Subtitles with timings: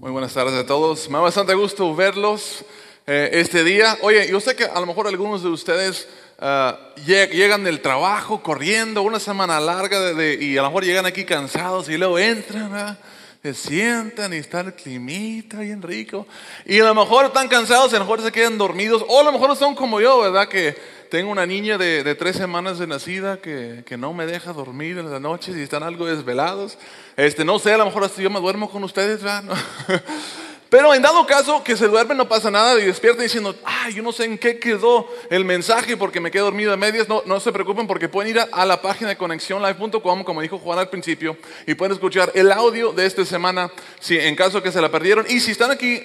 [0.00, 1.10] Muy buenas tardes a todos.
[1.10, 2.64] Me da bastante gusto verlos
[3.06, 3.98] eh, este día.
[4.00, 8.42] Oye, yo sé que a lo mejor algunos de ustedes ah, lleg- llegan del trabajo
[8.42, 9.98] corriendo, una semana larga
[10.40, 12.98] y a lo mejor llegan aquí cansados y luego entran, ¿verdad?
[13.42, 16.26] Se sientan y está el climita bien rico.
[16.66, 19.04] Y a lo mejor están cansados a lo mejor se quedan dormidos.
[19.08, 20.46] O a lo mejor son como yo, ¿verdad?
[20.48, 20.76] Que
[21.10, 24.98] tengo una niña de, de tres semanas de nacida que, que no me deja dormir
[24.98, 26.76] en las noches y están algo desvelados.
[27.16, 29.44] Este, no sé, a lo mejor hasta yo me duermo con ustedes, ¿verdad?
[29.88, 30.39] No.
[30.70, 34.04] Pero en dado caso que se duermen no pasa nada y despiertan diciendo, ay, yo
[34.04, 37.08] no sé en qué quedó el mensaje porque me quedé dormido a medias.
[37.08, 40.78] No, no se preocupen porque pueden ir a, la página de conexionlive.com, como dijo Juan
[40.78, 41.36] al principio,
[41.66, 45.26] y pueden escuchar el audio de esta semana si, en caso que se la perdieron.
[45.28, 46.04] Y si están aquí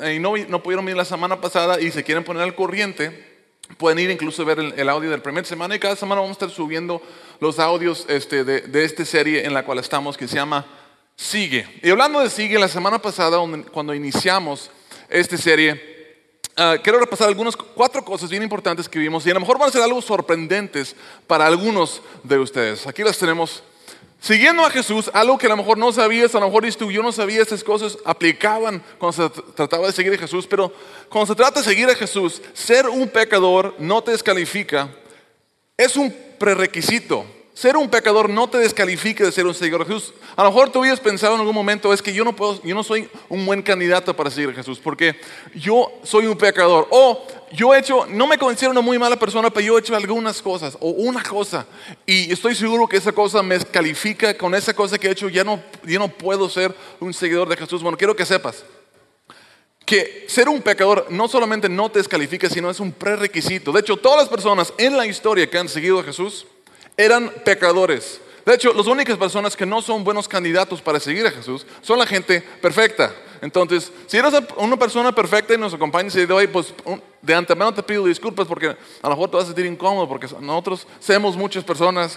[0.00, 3.36] eh, y no, no pudieron venir la semana pasada y se quieren poner al corriente,
[3.76, 6.38] Pueden ir incluso a ver el, el audio del primer semana y cada semana vamos
[6.38, 7.02] a estar subiendo
[7.38, 10.64] los audios este, de, de esta serie en la cual estamos que se llama
[11.18, 11.66] Sigue.
[11.82, 13.38] Y hablando de Sigue, la semana pasada
[13.72, 14.70] cuando iniciamos
[15.08, 16.22] esta serie,
[16.56, 19.68] ah, quiero repasar algunas cuatro cosas bien importantes que vimos y a lo mejor van
[19.68, 20.94] a ser algo sorprendentes
[21.26, 22.86] para algunos de ustedes.
[22.86, 23.64] Aquí las tenemos.
[24.20, 27.02] Siguiendo a Jesús, algo que a lo mejor no sabías, a lo mejor tú, yo
[27.02, 30.72] no sabía estas cosas, aplicaban cuando se tr- trataba de seguir a Jesús, pero
[31.08, 34.88] cuando se trata de seguir a Jesús, ser un pecador no te descalifica,
[35.76, 37.26] es un prerequisito.
[37.58, 40.14] Ser un pecador no te descalifica de ser un seguidor de Jesús.
[40.36, 42.72] A lo mejor tú habías pensado en algún momento, es que yo no, puedo, yo
[42.72, 45.16] no soy un buen candidato para seguir a Jesús, porque
[45.56, 46.86] yo soy un pecador.
[46.90, 49.96] O yo he hecho, no me considero una muy mala persona, pero yo he hecho
[49.96, 51.66] algunas cosas, o una cosa,
[52.06, 55.42] y estoy seguro que esa cosa me califica, con esa cosa que he hecho ya
[55.42, 57.82] no, ya no puedo ser un seguidor de Jesús.
[57.82, 58.62] Bueno, quiero que sepas
[59.84, 63.72] que ser un pecador no solamente no te descalifica, sino es un prerequisito.
[63.72, 66.46] De hecho, todas las personas en la historia que han seguido a Jesús
[66.98, 68.20] eran pecadores.
[68.44, 71.98] De hecho, las únicas personas que no son buenos candidatos para seguir a Jesús son
[71.98, 73.14] la gente perfecta.
[73.40, 76.74] Entonces, si eres una persona perfecta y nos acompañas y de hoy, pues
[77.20, 80.26] de antemano te pido disculpas porque a lo mejor te vas a sentir incómodo porque
[80.40, 82.16] nosotros somos muchas personas,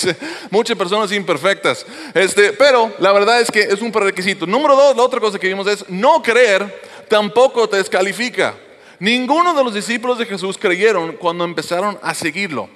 [0.50, 1.84] muchas personas imperfectas.
[2.14, 4.46] Este, pero la verdad es que es un prerequisito.
[4.46, 8.54] Número dos, la otra cosa que vimos es no creer tampoco te descalifica.
[8.98, 12.68] Ninguno de los discípulos de Jesús creyeron cuando empezaron a seguirlo.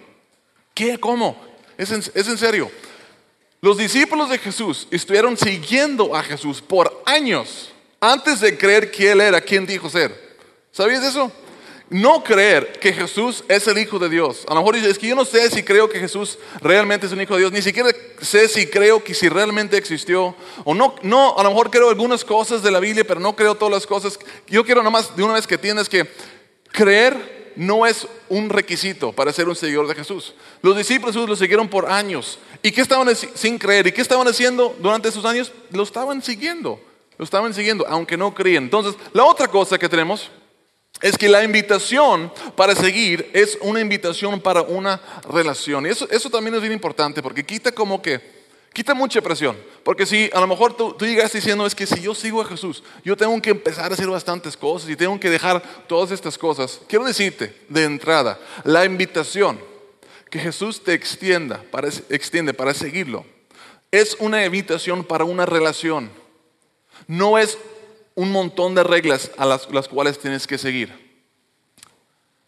[0.75, 0.99] ¿Qué?
[0.99, 1.37] ¿Cómo?
[1.79, 2.71] Es en, serio.
[3.61, 9.21] Los discípulos de Jesús estuvieron siguiendo a Jesús por años antes de creer que Él
[9.21, 10.37] era quien dijo ser.
[10.73, 11.33] ¿Sabías eso?
[11.89, 14.45] No creer que Jesús es el Hijo de Dios.
[14.49, 17.21] A lo mejor es que yo no sé si creo que Jesús realmente es un
[17.21, 17.53] Hijo de Dios.
[17.53, 20.35] Ni siquiera sé si creo que si realmente existió.
[20.65, 23.55] O no, no, a lo mejor creo algunas cosas de la Biblia, pero no creo
[23.55, 24.19] todas las cosas.
[24.49, 26.09] Yo quiero nomás de una vez que entiendas que
[26.73, 30.35] creer no es un requisito para ser un seguidor de Jesús.
[30.63, 32.39] Los discípulos de lo siguieron por años.
[32.63, 33.87] ¿Y qué estaban sin creer?
[33.87, 35.53] ¿Y qué estaban haciendo durante esos años?
[35.71, 36.81] Lo estaban siguiendo.
[37.17, 38.65] Lo estaban siguiendo, aunque no creían.
[38.65, 40.31] Entonces, la otra cosa que tenemos
[41.01, 45.87] es que la invitación para seguir es una invitación para una relación.
[45.87, 48.34] Y eso, eso también es bien importante porque quita como que,
[48.75, 49.57] quita mucha presión.
[49.83, 52.45] Porque si a lo mejor tú, tú llegas diciendo es que si yo sigo a
[52.45, 56.37] Jesús, yo tengo que empezar a hacer bastantes cosas y tengo que dejar todas estas
[56.37, 56.81] cosas.
[56.87, 59.59] Quiero decirte de entrada, la invitación
[60.29, 61.65] que Jesús te extienda
[62.11, 63.25] extiende para seguirlo
[63.95, 66.11] es una invitación para una relación.
[67.07, 67.57] No es
[68.17, 70.93] un montón de reglas a las, las cuales tienes que seguir.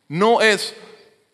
[0.09, 0.75] No es,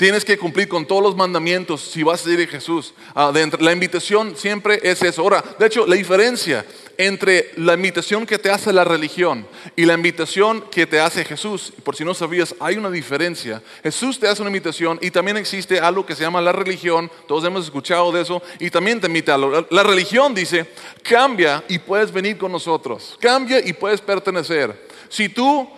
[0.02, 2.92] tienes que cumplir con todos los mandamientos si vas a seguir a Jesús.
[3.14, 5.22] Ah, la invitación siempre es eso.
[5.22, 6.66] Ahora, de hecho, la diferencia
[6.98, 9.46] entre la invitación que te hace la religión
[9.76, 13.62] y la invitación que te hace Jesús, por si no sabías, hay una diferencia.
[13.84, 17.08] Jesús te hace una invitación y también existe algo que se llama la religión.
[17.28, 20.66] Todos hemos escuchado de eso y también te invita a lo- la religión dice,
[21.04, 23.16] cambia y puedes venir con nosotros.
[23.20, 24.88] Cambia y puedes pertenecer.
[25.08, 25.68] Si tú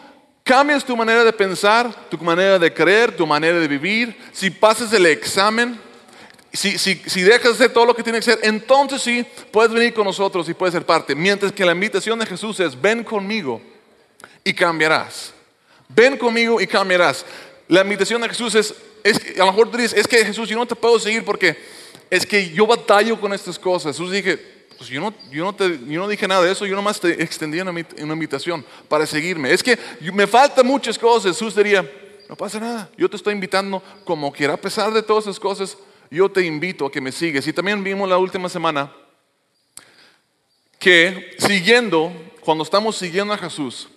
[0.44, 4.92] cambias tu manera de pensar, tu manera de creer, tu manera de vivir, si pasas
[4.92, 5.80] el examen,
[6.52, 9.72] si, si, si dejas de hacer todo lo que tiene que ser, entonces sí puedes
[9.72, 11.14] venir con nosotros y puedes ser parte.
[11.14, 13.60] Mientras que la invitación de Jesús es, ven conmigo
[14.44, 15.32] y cambiarás.
[15.88, 17.24] Ven conmigo y cambiarás.
[17.66, 20.58] La invitación de Jesús es, es a lo mejor tú dices, es que Jesús, yo
[20.58, 21.56] no te puedo seguir porque
[22.10, 23.96] es que yo batallo con estas cosas.
[23.96, 26.76] Jesús dije, pues yo no, yo no, te, yo no dije nada de eso, yo
[26.76, 29.52] nomás te extendí una, una invitación para seguirme.
[29.52, 29.78] Es que
[30.12, 31.32] me faltan muchas cosas.
[31.32, 31.88] Jesús diría,
[32.28, 35.76] no pasa nada, yo te estoy invitando como quiera, a pesar de todas esas cosas,
[36.10, 37.46] yo te invito a que me sigues.
[37.46, 38.92] Y también vimos la última semana
[40.78, 43.88] que siguiendo, cuando estamos siguiendo a Jesús,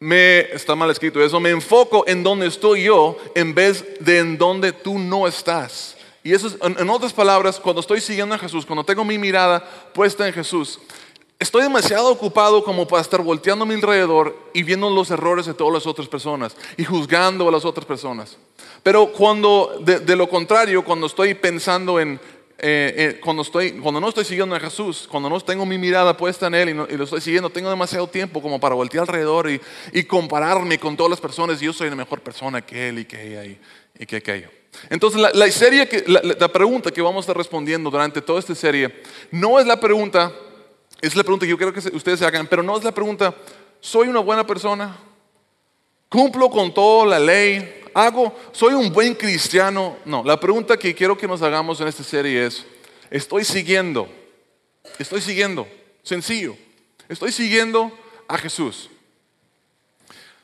[0.00, 4.38] me está mal escrito eso, me enfoco en donde estoy yo en vez de en
[4.38, 5.97] donde tú no estás.
[6.28, 9.64] Y eso es, en, otras palabras, cuando estoy siguiendo a Jesús, cuando tengo mi mirada
[9.94, 10.78] puesta en Jesús,
[11.40, 15.54] Estoy demasiado ocupado como para estar volteando a mi alrededor y viendo los errores de
[15.54, 18.36] todas las otras personas y juzgando a las otras personas.
[18.82, 22.18] Pero cuando, de, lo contrario, cuando estoy pensando en,
[22.58, 26.16] eh, eh, cuando, estoy, cuando no estoy siguiendo a Jesús, cuando no tengo mi mirada
[26.16, 29.60] puesta en Él y, lo estoy siguiendo, tengo demasiado tiempo como para voltear alrededor y,
[29.92, 33.04] y, compararme con todas las personas y yo soy la mejor persona que Él y
[33.04, 33.60] que ella y,
[33.96, 34.57] y que aquello.
[34.90, 39.02] Entonces, la, serie que, la, pregunta que vamos a estar respondiendo durante toda esta serie
[39.30, 40.32] no es la pregunta,
[41.00, 43.34] es la pregunta que yo quiero que ustedes hagan, pero no es la pregunta,
[43.80, 44.96] ¿soy una buena persona?
[46.08, 47.82] ¿Cumplo con toda la ley?
[47.92, 48.34] ¿Hago?
[48.52, 49.96] ¿Soy un buen cristiano?
[50.04, 52.64] No, la pregunta que quiero que nos hagamos en esta serie es,
[53.10, 54.08] ¿estoy siguiendo?
[54.98, 55.66] ¿Estoy siguiendo?
[56.02, 56.56] Sencillo.
[57.08, 57.92] ¿Estoy siguiendo
[58.26, 58.88] a Jesús?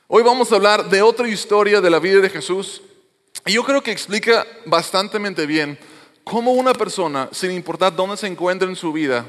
[0.07, 2.83] Hoy vamos a hablar de otra historia de la vida de Jesús
[3.47, 5.79] y yo creo que explica bastante bien
[6.23, 9.27] cómo una persona, sin importar dónde se encuentra en su vida,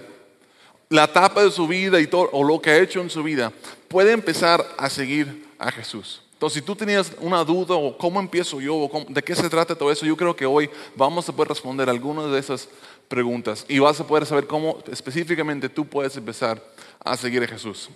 [0.90, 3.52] la etapa de su vida y todo, o lo que ha hecho en su vida,
[3.88, 6.22] puede empezar a seguir a Jesús.
[6.34, 9.76] Entonces, si tú tenías una duda o cómo empiezo yo o de qué se trata
[9.76, 12.68] todo eso, yo creo que hoy vamos a poder responder algunas de esas
[13.08, 16.62] preguntas y vas a poder saber cómo específicamente tú puedes empezar
[17.04, 17.90] a seguir a Jesús.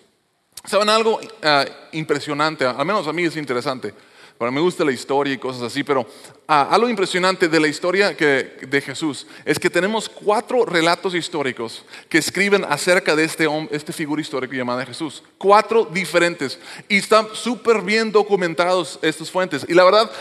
[0.66, 2.66] ¿Saben algo ah, impresionante?
[2.66, 3.94] Al menos a mí es interesante.
[4.39, 6.07] Bueno, me gusta la historia y cosas así, pero
[6.49, 12.17] ah, algo impresionante de la historia de Jesús es que tenemos cuatro relatos históricos que
[12.17, 15.23] escriben acerca de este, este figura histórico llamado Jesús.
[15.37, 16.59] Cuatro diferentes.
[16.87, 19.65] Y están súper bien documentados estas fuentes.
[19.69, 20.11] Y la verdad,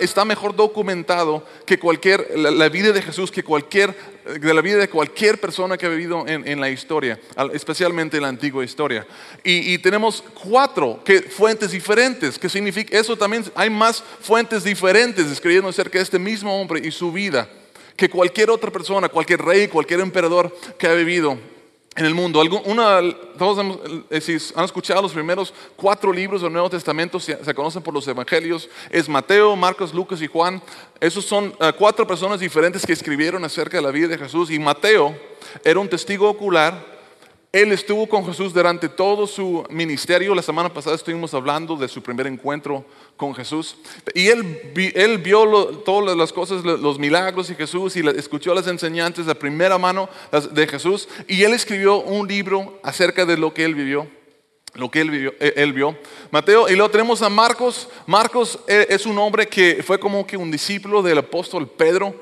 [0.00, 4.88] está mejor documentado que cualquier, la vida de Jesús, que cualquier de la vida de
[4.88, 7.20] cualquier persona que ha vivido en, la historia,
[7.52, 9.06] especialmente en la antigua historia.
[9.42, 15.98] Y, tenemos cuatro fuentes diferentes, que significa, eso también, hay más fuentes diferentes escribiendo acerca
[15.98, 17.48] de este mismo hombre y su vida,
[17.96, 21.38] que cualquier otra persona, cualquier rey, cualquier emperador que ha vivido
[21.96, 22.42] en el mundo.
[22.64, 23.00] Una,
[23.38, 23.78] todos
[24.10, 28.06] eh, si han escuchado los primeros cuatro libros del Nuevo Testamento, se, conocen por los
[28.08, 30.60] evangelios, es Mateo, Marcos, Lucas y Juan.
[31.00, 34.50] Esos son eh, cuatro personas diferentes que escribieron acerca de la vida de Jesús.
[34.50, 35.16] Y Mateo
[35.64, 36.93] era un testigo ocular
[37.54, 40.34] él estuvo con Jesús durante todo su ministerio.
[40.34, 42.84] La semana pasada estuvimos hablando de su primer encuentro
[43.16, 43.76] con Jesús.
[44.12, 49.26] Y él, él vio todas las cosas, los milagros de Jesús y escuchó las enseñanzas
[49.26, 50.08] de primera mano
[50.50, 51.08] de Jesús.
[51.28, 54.08] Y él escribió un libro acerca de lo que él vivió.
[54.74, 55.96] Lo que él, vivió, eh, él vio.
[56.32, 57.88] Mateo, y luego tenemos a Marcos.
[58.08, 62.12] Marcos eh, es un hombre que fue como que un discípulo del apóstol Pedro.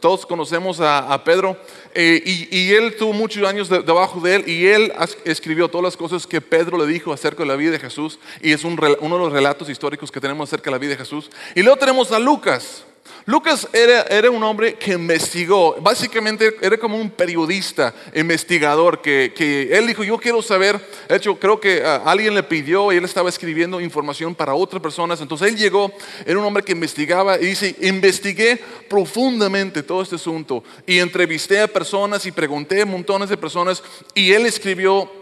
[0.00, 1.56] Todos conocemos a, Pedro
[1.94, 4.92] eh, y, él tuvo muchos años debajo de él y él
[5.24, 8.52] escribió todas las cosas que Pedro le dijo acerca de la vida de Jesús y
[8.52, 11.30] es uno de los relatos históricos que tenemos acerca de la vida de Jesús.
[11.54, 12.84] Y luego tenemos a Lucas.
[13.26, 20.02] Lucas era, un hombre que investigó, básicamente era como un periodista, investigador, que, él dijo,
[20.02, 23.82] yo quiero saber, de hecho creo que ah, alguien le pidió y él estaba escribiendo
[23.82, 25.92] información para otras personas, entonces él llegó,
[26.24, 28.58] era un hombre que investigaba y dice, investigué
[28.88, 33.82] profundamente todo este asunto y entrevisté a personas y pregunté a montones de personas
[34.14, 35.17] y él escribió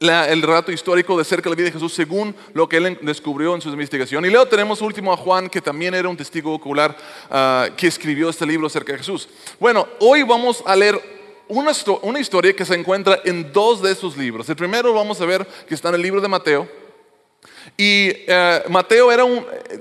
[0.00, 3.54] el relato histórico de cerca de la vida de Jesús según lo que él descubrió
[3.54, 4.24] en su investigación.
[4.24, 6.96] Y luego tenemos último a Juan, que también era un testigo ocular
[7.30, 9.28] ah, que escribió este libro acerca de Jesús.
[9.58, 11.00] Bueno, hoy vamos a leer
[11.48, 11.72] una,
[12.02, 14.48] una, historia que se encuentra en dos de esos libros.
[14.48, 16.68] El primero vamos a ver que está en el libro de Mateo.
[17.76, 19.24] Y eh, Mateo era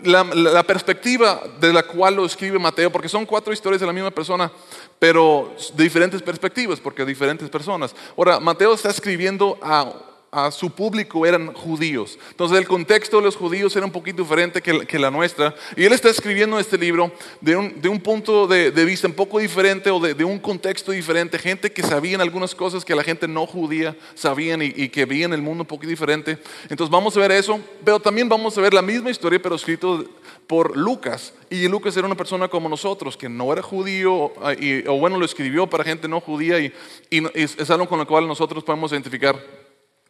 [0.03, 3.93] la, la, perspectiva de la cual lo escribe Mateo, porque son cuatro historias de la
[3.93, 4.51] misma persona,
[4.99, 7.95] pero de diferentes perspectivas, porque diferentes personas.
[8.17, 9.91] Ahora, Mateo está escribiendo a
[10.31, 12.19] a su público eran judíos.
[12.31, 15.55] Entonces el contexto de los judíos era un poquito diferente que, la nuestra.
[15.75, 19.99] Y él está escribiendo este libro de un, punto de, vista un poco diferente o
[19.99, 21.39] de, un contexto diferente.
[21.39, 25.33] Gente que sabían algunas cosas que la gente no judía sabían y, y que veían
[25.33, 26.37] el mundo un poco diferente.
[26.69, 30.05] Entonces vamos a ver eso, pero también vamos a ver la misma historia pero escrito
[30.45, 31.33] por Lucas.
[31.49, 35.67] Y Lucas era una persona como nosotros, que no era judío, o bueno, lo escribió
[35.67, 36.73] para gente no judía y,
[37.09, 39.66] y es algo con lo cual nosotros podemos identificar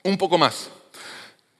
[0.08, 0.70] un poco más.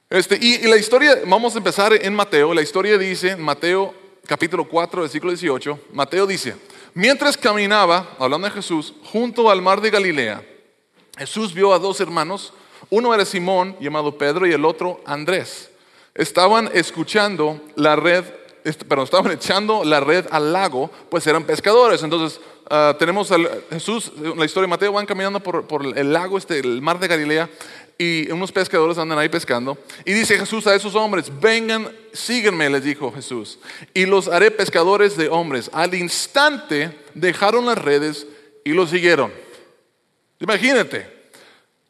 [0.08, 2.54] Este, y, la historia, vamos a empezar en Mateo.
[2.54, 3.94] La historia dice, Mateo
[4.26, 6.56] capítulo 4, versículo 18, Mateo dice,
[6.94, 10.42] mientras caminaba, hablando de Jesús, junto al mar de Galilea,
[11.18, 12.54] Jesús vio a dos hermanos,
[12.88, 15.70] uno era Simón, llamado Pedro, y el otro Andrés.
[16.14, 18.24] Estaban escuchando la red,
[18.88, 22.02] pero estaban echando la red al lago, pues eran pescadores.
[22.02, 22.40] Entonces,
[22.70, 23.36] ah, tenemos a
[23.70, 27.08] Jesús, la historia de Mateo, van caminando por, por, el lago, este, el mar de
[27.08, 27.50] Galilea,
[27.98, 29.76] y unos pescadores andan ahí pescando.
[30.04, 33.58] Y dice Jesús a esos hombres, vengan, síguenme, les dijo Jesús,
[33.92, 35.68] y los haré pescadores de hombres.
[35.72, 38.26] Al instante dejaron las redes
[38.64, 39.32] y los siguieron.
[40.38, 41.18] Imagínate,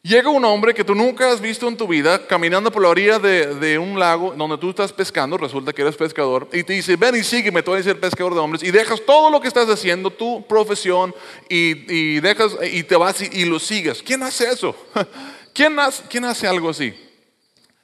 [0.02, 3.18] Llega un hombre que tú nunca has visto en tu vida caminando por la orilla
[3.18, 7.16] de, un lago donde tú estás pescando, resulta que eres pescador, y te dice, ven
[7.16, 10.10] y sígueme, tú eres el pescador de hombres, y dejas todo lo que estás haciendo,
[10.10, 11.12] tu profesión,
[11.48, 14.02] y, dejas, y te vas y, lo sigues.
[14.02, 14.74] ¿Quién hace eso?
[15.58, 16.94] ¿Quién hace, ¿Quién hace algo así?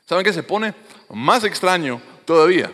[0.09, 0.73] ¿Saben qué se pone?
[1.11, 2.71] Más extraño todavía.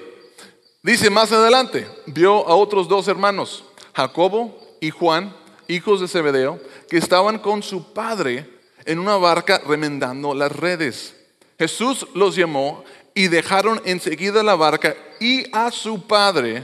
[0.83, 3.64] Dice más adelante, vio a otros dos hermanos,
[3.95, 5.35] Jacobo y Juan,
[5.69, 8.47] hijos de Zebedeo, que estaban con su padre
[8.85, 11.16] en una barca remendando las redes.
[11.59, 16.62] Jesús los llamó y dejaron enseguida la barca y a su padre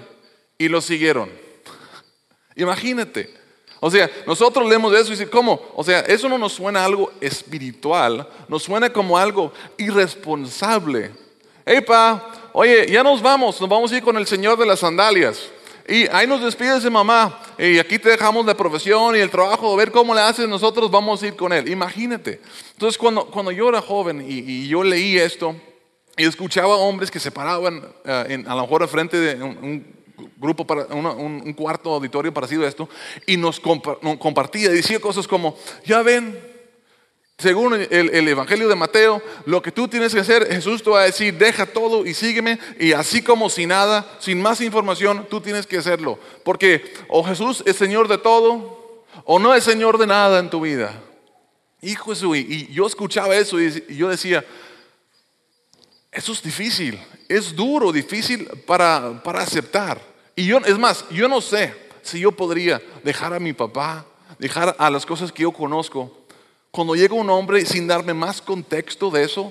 [0.58, 1.30] y lo siguieron.
[2.54, 3.45] Imagínate.
[3.80, 5.60] O sea, nosotros leemos eso y decimos, ¿cómo?
[5.74, 11.12] O sea, eso no nos suena algo espiritual, nos suena como algo irresponsable.
[11.64, 14.80] Hey, pa, oye, ya nos vamos, nos vamos a ir con el Señor de las
[14.80, 15.50] sandalias.
[15.88, 17.40] Y ahí nos despides de mamá.
[17.58, 21.22] Y aquí te dejamos la profesión y el trabajo, ver cómo le haces, nosotros vamos
[21.22, 21.68] a ir con él.
[21.68, 22.40] Imagínate.
[22.72, 25.54] Entonces, cuando, cuando yo era joven y, yo leí esto
[26.16, 29.95] y escuchaba hombres que se paraban eh, a lo mejor al frente de un,
[30.36, 32.88] grupo, para, un, cuarto auditorio parecido a esto,
[33.26, 36.38] y nos, compartía, decía cosas como, ya ven,
[37.38, 41.04] según el, Evangelio de Mateo, lo que tú tienes que hacer, Jesús te va a
[41.04, 42.58] decir, deja todo y sígueme.
[42.80, 46.18] Y así como sin nada, sin más información, tú tienes que hacerlo.
[46.44, 50.62] Porque o Jesús es Señor de todo, o no es Señor de nada en tu
[50.62, 50.98] vida.
[51.82, 54.42] Hijo Jesús, y yo escuchaba eso y yo decía,
[56.10, 60.00] eso es difícil, es duro, difícil para, para aceptar.
[60.34, 64.06] Y yo, es más, yo no sé si yo podría dejar a mi papá,
[64.38, 66.26] dejar a las cosas que yo conozco
[66.76, 69.50] cuando llega un hombre sin darme más contexto de eso,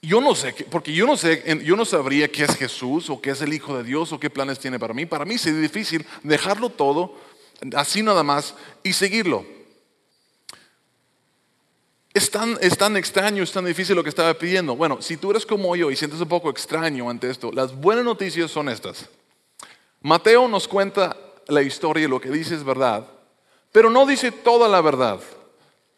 [0.00, 3.28] yo no sé, porque yo no sé, yo no sabría qué es Jesús o qué
[3.30, 5.04] es el Hijo de Dios o qué planes tiene para mí.
[5.04, 7.14] Para mí sería difícil dejarlo todo
[7.76, 9.44] así nada más y seguirlo.
[12.14, 14.76] Es tan, es tan extraño, es tan difícil lo que estaba pidiendo.
[14.76, 18.04] Bueno, si tú eres como yo y sientes un poco extraño ante esto, las buenas
[18.04, 19.08] noticias son estas.
[20.02, 21.16] Mateo nos cuenta
[21.48, 23.06] la historia y lo que dice es verdad,
[23.70, 25.20] pero no dice toda la verdad.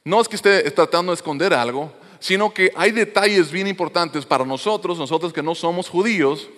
[0.04, 4.44] No es que esté tratando de esconder algo, sino que hay detalles bien importantes para
[4.44, 6.48] nosotros, nosotros que no somos judíos,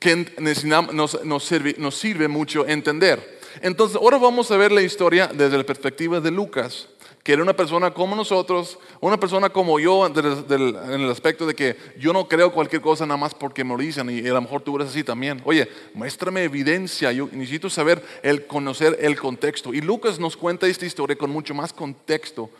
[0.00, 3.38] que nos, nos, sirve, nos sirve mucho entender.
[3.60, 6.88] Entonces, ahora vamos a ver la historia desde la perspectiva de Lucas,
[7.22, 11.76] que era una persona como nosotros, una persona como yo en el aspecto de que
[11.98, 14.62] yo no creo cualquier cosa nada más porque me lo dicen y a lo mejor
[14.62, 15.40] tú eres así también.
[15.44, 19.74] Oye, muéstrame evidencia, yo necesito saber el conocer el contexto.
[19.74, 22.50] Y Lucas nos cuenta esta historia con mucho más contexto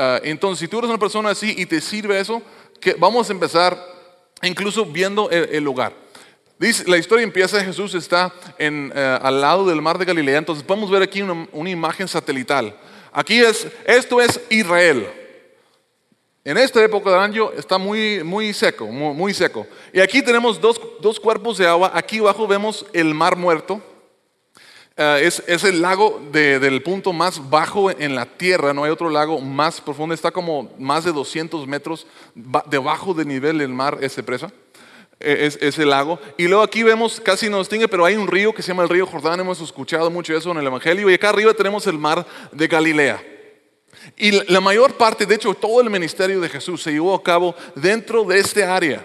[0.00, 2.40] Ah, entonces, si tú eres una persona así y te sirve eso,
[2.80, 3.76] que vamos a empezar
[4.42, 5.92] incluso viendo el, lugar.
[6.86, 11.02] La historia empieza, Jesús está eh, al lado del mar de Galilea, entonces podemos ver
[11.02, 12.76] aquí una, imagen satelital.
[13.18, 15.10] Aquí es, esto es Israel.
[16.44, 19.66] En esta época del año está muy, muy seco, muy, seco.
[19.92, 21.90] Y aquí tenemos dos, dos cuerpos de agua.
[21.94, 23.82] Aquí abajo vemos el mar muerto.
[24.96, 29.40] Eh, es, el lago del punto más bajo en la tierra, no hay otro lago
[29.40, 32.06] más profundo, está como más de 200 metros
[32.66, 34.52] debajo del nivel del mar ese presa,
[35.20, 36.18] e, es, ese lago.
[36.36, 38.88] Y luego aquí vemos, casi no distingue, pero hay un río que se llama el
[38.88, 42.26] río Jordán, hemos escuchado mucho eso en el Evangelio, y acá arriba tenemos el mar
[42.52, 43.22] de Galilea.
[44.16, 47.54] Y la mayor parte, de hecho, todo el ministerio de Jesús se llevó a cabo
[47.74, 49.04] dentro de este área.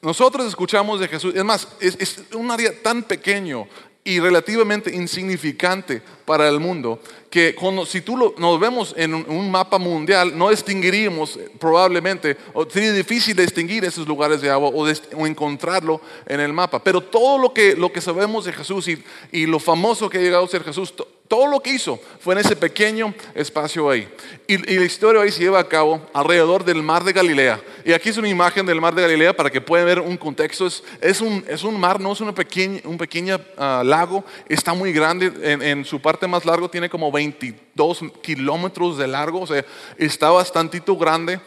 [0.00, 3.68] Nosotros escuchamos de Jesús, es más, es, es un área tan pequeño,
[4.08, 9.50] y relativamente insignificante para el mundo, que cuando, si tú lo, nos vemos en un,
[9.50, 15.26] mapa mundial, no distinguiríamos eh, probablemente, o sería difícil distinguir esos lugares de agua o,
[15.26, 16.84] encontrarlo en el mapa.
[16.84, 20.20] Pero todo lo que, lo que sabemos de Jesús y, y lo famoso que ha
[20.20, 20.92] llegado a ser Jesús,
[21.28, 24.08] todo lo que hizo fue en ese pequeño espacio ahí.
[24.46, 27.60] Y, la historia ahí se lleva a cabo alrededor del mar de Galilea.
[27.84, 30.66] Y aquí es una imagen del mar de Galilea para que puedan ver un contexto.
[30.66, 34.24] Es, es, un, es un, mar, no es una pequeña, un pequeño ah, lago.
[34.48, 35.30] Está muy grande.
[35.42, 39.42] En, en, su parte más largo tiene como 22 kilómetros de largo.
[39.42, 39.64] O sea,
[39.96, 41.40] está bastantito grande.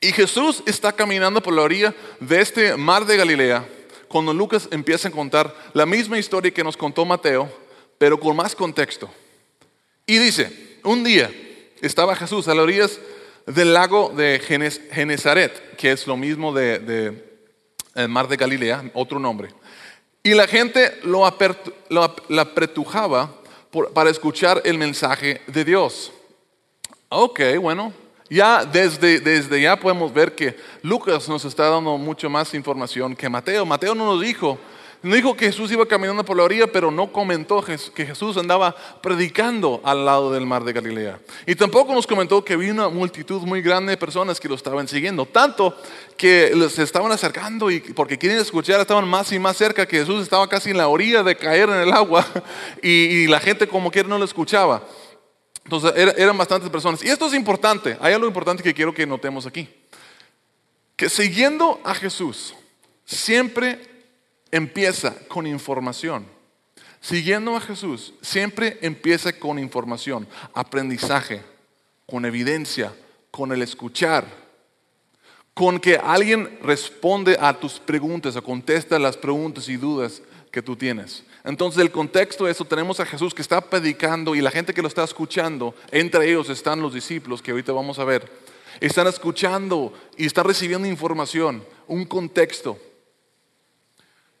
[0.00, 3.68] Y Jesús está caminando por la orilla de este mar de Galilea.
[4.08, 7.64] Cuando Lucas empieza a contar la misma historia que nos contó Mateo
[7.98, 9.10] pero con más contexto.
[10.06, 11.30] Y dice, un día
[11.80, 13.00] estaba Jesús a las orillas
[13.46, 14.40] del lago de
[14.92, 17.22] Genezaret, que es lo mismo de,
[17.94, 19.50] el mar de Galilea, otro nombre.
[20.22, 23.34] Y la gente lo, apretujaba
[23.92, 26.12] para escuchar el mensaje de Dios.
[27.08, 27.92] Ok, bueno,
[28.30, 33.28] ya desde, desde ya podemos ver que Lucas nos está dando mucho más información que
[33.28, 33.66] Mateo.
[33.66, 34.58] Mateo no nos dijo
[35.04, 38.74] No dijo que Jesús iba caminando por la orilla, pero no comentó que Jesús andaba
[39.02, 41.20] predicando al lado del mar de Galilea.
[41.46, 44.88] Y tampoco nos comentó que había una multitud muy grande de personas que lo estaban
[44.88, 45.26] siguiendo.
[45.26, 45.76] Tanto
[46.16, 50.22] que se estaban acercando y porque quieren escuchar, estaban más y más cerca, que Jesús
[50.22, 52.26] estaba casi en la orilla de caer en el agua
[52.82, 54.82] y, la gente como quiera no lo escuchaba.
[55.64, 57.04] Entonces eran bastantes personas.
[57.04, 57.98] Y esto es importante.
[58.00, 59.68] Hay algo importante que quiero que notemos aquí.
[60.96, 62.54] Que siguiendo a Jesús
[63.04, 63.93] siempre
[64.54, 66.24] empieza con información.
[67.00, 71.42] Siguiendo a Jesús, siempre empieza con información, aprendizaje,
[72.06, 72.94] con evidencia,
[73.32, 74.24] con el escuchar,
[75.54, 80.76] con que alguien responde a tus preguntas o contesta las preguntas y dudas que tú
[80.76, 81.24] tienes.
[81.42, 84.82] Entonces, el contexto de eso, tenemos a Jesús que está predicando y la gente que
[84.82, 88.30] lo está escuchando, entre ellos están los discípulos que ahorita vamos a ver,
[88.80, 92.78] están escuchando y están recibiendo información, un contexto.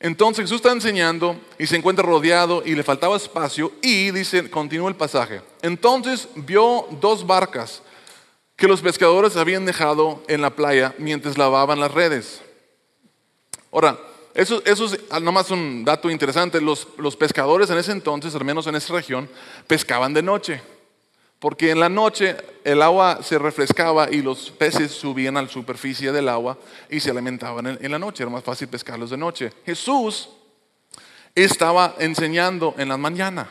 [0.04, 4.90] Entonces Jesús está enseñando y se encuentra rodeado y le faltaba espacio y dice, continúa
[4.90, 5.40] el pasaje.
[5.62, 7.80] Entonces vio dos barcas
[8.54, 12.42] que los pescadores habían dejado en la playa mientras lavaban las redes.
[13.72, 13.98] Ahora,
[14.34, 16.60] eso, eso es nomás un dato interesante.
[16.60, 19.26] Los, los pescadores en ese entonces, al menos en esa región,
[19.66, 20.60] pescaban de noche.
[21.38, 26.10] Porque en la noche el agua se refrescaba y los peces subían a la superficie
[26.10, 28.22] del agua y se alimentaban en, la noche.
[28.22, 29.52] Era más fácil pescarlos de noche.
[29.66, 30.30] Jesús
[31.34, 33.50] estaba enseñando en la mañana.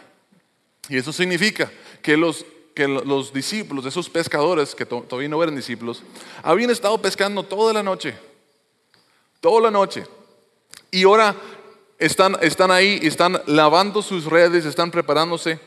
[0.90, 1.72] Y eso significa
[2.02, 6.04] que los, que los discípulos, esos pescadores que todavía no eran discípulos,
[6.42, 8.16] habían estado pescando toda la noche.
[9.40, 10.06] Toda la noche.
[10.90, 11.36] Y ahora
[12.00, 15.60] están, están ahí, están lavando sus redes, están preparándose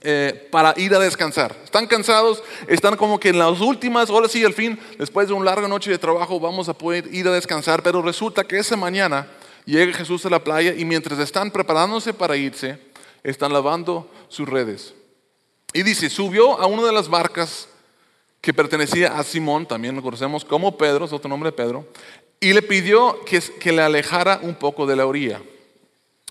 [0.00, 1.56] eh, para ir a descansar.
[1.64, 5.46] Están cansados, están como que en las últimas horas y al fin, después de una
[5.46, 9.28] larga noche de trabajo, vamos a poder ir a descansar, pero resulta que esa mañana
[9.64, 12.78] llega Jesús a la playa y mientras están preparándose para irse,
[13.24, 14.94] están lavando sus redes.
[15.72, 17.68] Y dice, subió a una de las barcas
[18.40, 21.86] que pertenecía a Simón, también lo conocemos como Pedro, es otro nombre de Pedro,
[22.40, 25.42] y le pidió que, le alejara un poco de la orilla.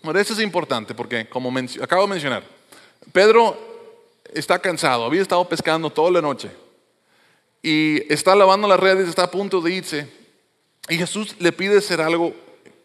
[0.04, 1.52] Ahora, eso es importante porque, como
[1.82, 2.57] acabo de mencionar,
[3.12, 3.58] Pedro
[4.34, 6.50] está cansado, había estado pescando toda la noche
[7.62, 10.08] y está lavando las redes, está a punto de irse
[10.90, 12.34] y Jesús le pide hacer algo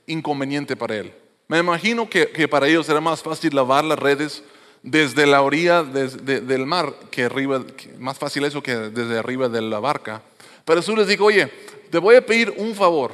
[0.07, 1.15] inconveniente para él.
[1.49, 4.43] Me imagino que, para ellos era más fácil lavar las redes
[4.83, 7.63] desde la orilla del mar que arriba,
[7.99, 10.23] más fácil eso que desde arriba de la barca.
[10.65, 11.51] Pero Jesús les dijo, oye,
[11.91, 13.13] te voy a pedir un favor,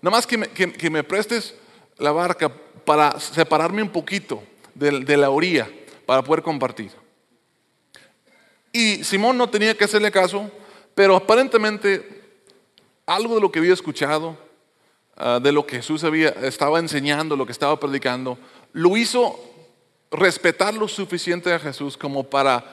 [0.00, 1.54] nada más que me, que, me prestes
[1.98, 2.50] la barca
[2.84, 4.42] para separarme un poquito
[4.74, 5.68] de la orilla
[6.10, 6.90] para poder compartir.
[8.72, 10.50] Y Simón no tenía que hacerle caso,
[10.92, 12.04] pero aparentemente
[13.06, 14.36] algo de lo que había escuchado,
[15.16, 18.36] ah, de lo que Jesús había, estaba enseñando, lo que estaba predicando,
[18.72, 19.38] lo hizo
[20.10, 22.64] respetar lo suficiente a Jesús como para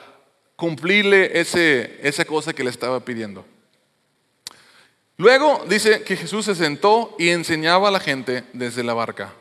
[0.56, 3.44] cumplirle ese, esa cosa que le estaba pidiendo.
[5.16, 9.32] Luego dice que Jesús se sentó y enseñaba a la gente desde la barca.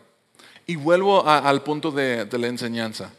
[0.67, 3.11] Y vuelvo al punto de la enseñanza.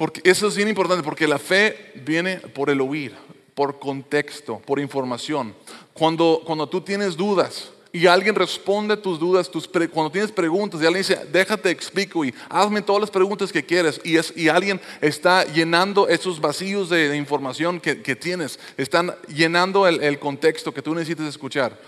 [0.00, 3.12] Porque eso es bien importante, porque la fe viene por el oír,
[3.54, 5.54] por contexto, por información.
[5.92, 10.86] Cuando, cuando tú tienes dudas y alguien responde tus dudas, tus cuando tienes preguntas y
[10.86, 14.80] alguien dice, déjate explico y hazme todas las preguntas que quieres y, es, y alguien
[15.02, 20.94] está llenando esos vacíos de, información que, tienes, están llenando el, el contexto que tú
[20.94, 21.78] necesitas escuchar.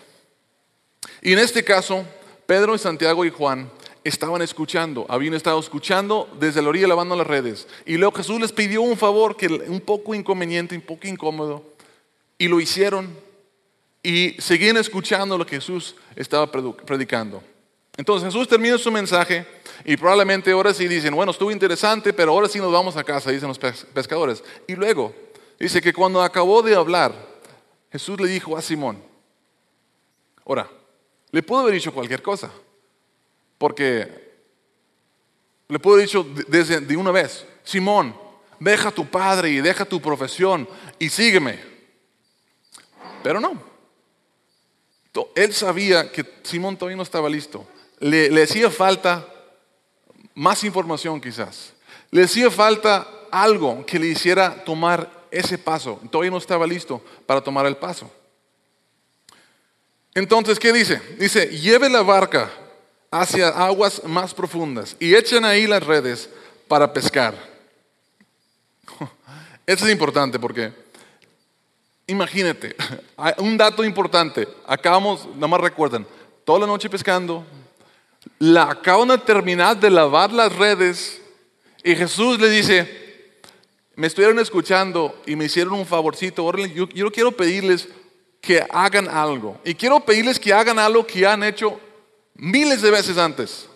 [1.23, 2.05] Y en este caso,
[2.45, 3.71] Pedro y Santiago y Juan
[4.05, 7.69] estaban escuchando, habían estado escuchando desde la orilla lavando las redes.
[7.87, 11.65] Y luego Jesús les pidió un favor que un poco inconveniente, un poco incómodo,
[12.39, 13.17] y lo hicieron
[14.03, 17.43] y seguían escuchando lo que Jesús estaba predicando.
[17.97, 19.47] Entonces Jesús termina su mensaje
[19.85, 23.31] y probablemente ahora sí dicen, bueno, estuvo interesante, pero ahora sí nos vamos a casa,
[23.31, 24.43] dicen los pescadores.
[24.67, 25.15] Y luego
[25.59, 27.15] dice que cuando acabó de hablar,
[27.93, 29.03] Jesús le dijo a Simón,
[30.45, 30.69] ahora,
[31.31, 32.51] le pudo haber dicho cualquier cosa.
[33.63, 34.09] Porque
[35.69, 38.13] le puedo dicho desde de una vez, Simón,
[38.59, 41.61] deja tu padre y deja tu profesión y sígueme.
[43.23, 43.63] Pero no.
[45.37, 47.65] Él sabía que Simón todavía no estaba listo.
[48.01, 49.29] Le, le hacía falta
[50.35, 51.73] más información quizás.
[52.11, 56.01] Le hacía falta algo que le hiciera tomar ese paso.
[56.11, 58.11] Todavía no estaba listo para tomar el paso.
[60.17, 61.01] Entonces, ¿qué dice?
[61.17, 62.51] Dice, lleve la barca
[63.13, 66.31] hacia aguas más profundas y echen ahí las redes
[66.67, 67.35] para pescar.
[69.67, 70.73] Eso es importante porque,
[72.07, 72.75] imagínate,
[73.39, 76.07] un dato importante, acabamos, nada más recuerden,
[76.45, 77.45] toda la noche pescando,
[78.39, 81.21] la acaban de terminar de lavar las redes
[81.85, 83.03] y Jesús le dice,
[83.95, 87.89] me estuvieron escuchando y me hicieron un favorcito, yo, yo quiero pedirles
[88.41, 89.61] que hagan algo.
[89.65, 91.79] Y quiero pedirles que hagan algo que han hecho
[92.35, 93.69] miles de veces antes.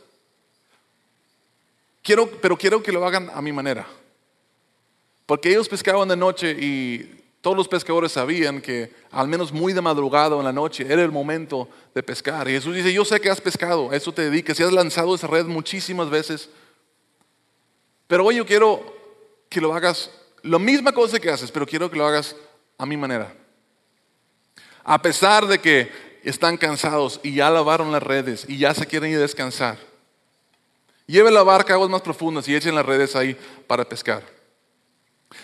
[2.02, 3.86] Quiero, pero quiero que lo hagan a mi manera.
[5.26, 9.80] Porque ellos pescaban de noche y todos los pescadores sabían que al menos muy de
[9.80, 12.48] madrugada en la noche era el momento de pescar.
[12.48, 15.14] Y Jesús dice, yo sé que has pescado, a eso te dedicas, y has lanzado
[15.14, 16.48] esa red muchísimas veces.
[18.06, 18.94] Pero hoy yo quiero
[19.48, 20.10] que lo hagas,
[20.42, 22.36] la misma cosa que haces, pero quiero que lo hagas
[22.78, 23.32] a mi manera.
[24.84, 25.90] A pesar de que
[26.28, 29.78] están cansados y ya lavaron las redes y ya se quieren descansar,
[31.06, 33.36] lleve la barca a aguas más profundas y echen las redes ahí
[33.66, 34.22] para pescar.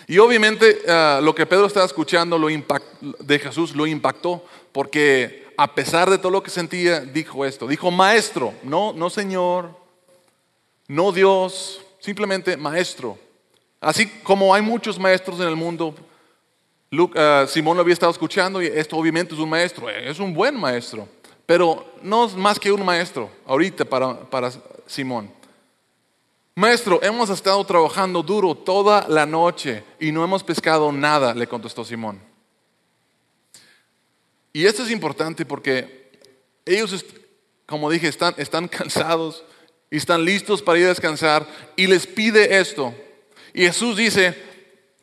[0.07, 2.39] Y obviamente ah, lo que Pedro estaba escuchando
[3.19, 7.67] de Jesús lo impactó porque a pesar de todo lo que sentía, dijo esto.
[7.67, 9.75] Dijo maestro, no, no Señor,
[10.87, 13.17] no Dios, simplemente maestro.
[13.79, 15.93] Así como hay muchos maestros en el mundo,
[16.93, 20.31] Uh, Simón lo había estado escuchando y esto obviamente es un maestro, eh, es un
[20.31, 21.07] buen maestro,
[21.43, 24.51] pero no es más que un maestro ahorita para, para
[24.85, 25.31] Simón.
[26.53, 31.83] Maestro, hemos estado trabajando duro toda la noche y no hemos pescado nada, le contestó
[31.83, 32.21] Simón.
[34.51, 36.11] Y esto es importante porque
[36.63, 37.03] ellos,
[37.65, 39.43] como dije, están, están cansados
[39.89, 42.93] y están listos para ir a descansar y les pide esto.
[43.51, 44.52] Y Jesús dice,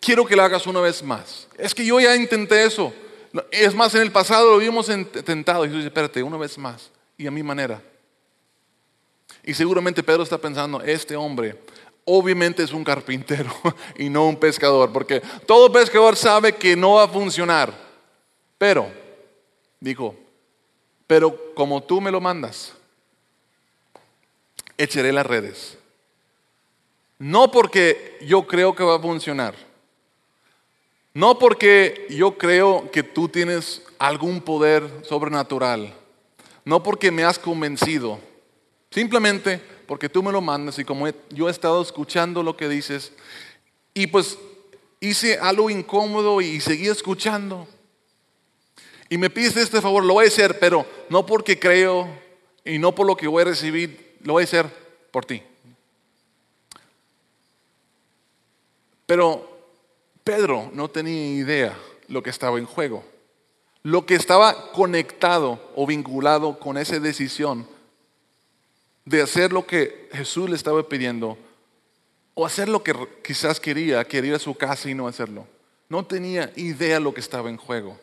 [0.01, 1.47] quiero que lo hagas una vez más.
[1.57, 2.93] Es que yo ya intenté eso.
[3.51, 5.65] Es más, en el pasado lo habíamos intentado.
[5.65, 6.91] Y Jesús dice, espérate, una vez más.
[7.17, 7.83] Y a mi manera.
[9.45, 11.57] Y seguramente Pedro está pensando, este hombre
[12.05, 13.51] obviamente es un carpintero
[13.97, 17.73] y no un pescador, porque todo pescador sabe que no va a funcionar.
[18.59, 18.91] Pero,
[19.79, 20.17] dijo,
[21.07, 22.73] pero como tú me lo mandas,
[24.77, 25.79] echaré las redes.
[27.19, 29.55] No porque yo creo que va a funcionar
[31.15, 35.95] no porque yo creo que tú tienes algún poder sobrenatural,
[36.65, 38.21] no porque me has convencido,
[38.91, 43.13] simplemente porque tú me lo mandas y como yo he estado escuchando lo que dices
[43.93, 44.39] y pues
[45.01, 47.67] hice algo incómodo y seguí escuchando.
[49.09, 52.09] Y me pides este favor, lo voy a hacer, pero no porque creo
[52.65, 54.67] y no por lo que voy a recibir, lo voy a hacer
[55.11, 55.43] por ti.
[59.07, 59.50] Pero
[60.31, 63.03] Pedro no tenía idea lo que estaba en juego.
[63.83, 67.67] Lo que estaba conectado o vinculado con esa decisión
[69.05, 71.37] de hacer lo que Jesús le estaba pidiendo
[72.35, 75.49] o hacer lo que quizás quería, quería ir a su casa y no hacerlo.
[75.89, 77.99] No tenía idea lo que estaba en juego.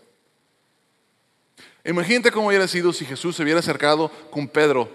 [1.85, 4.89] Imagínate cómo hubiera sido si Jesús se hubiera acercado con Pedro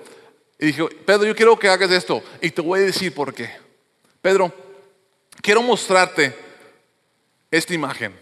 [0.58, 3.48] y dijo, Pedro, yo quiero que hagas esto y te voy a decir por qué.
[4.20, 4.52] Pedro,
[5.40, 6.51] quiero mostrarte
[7.52, 8.12] esta imagen.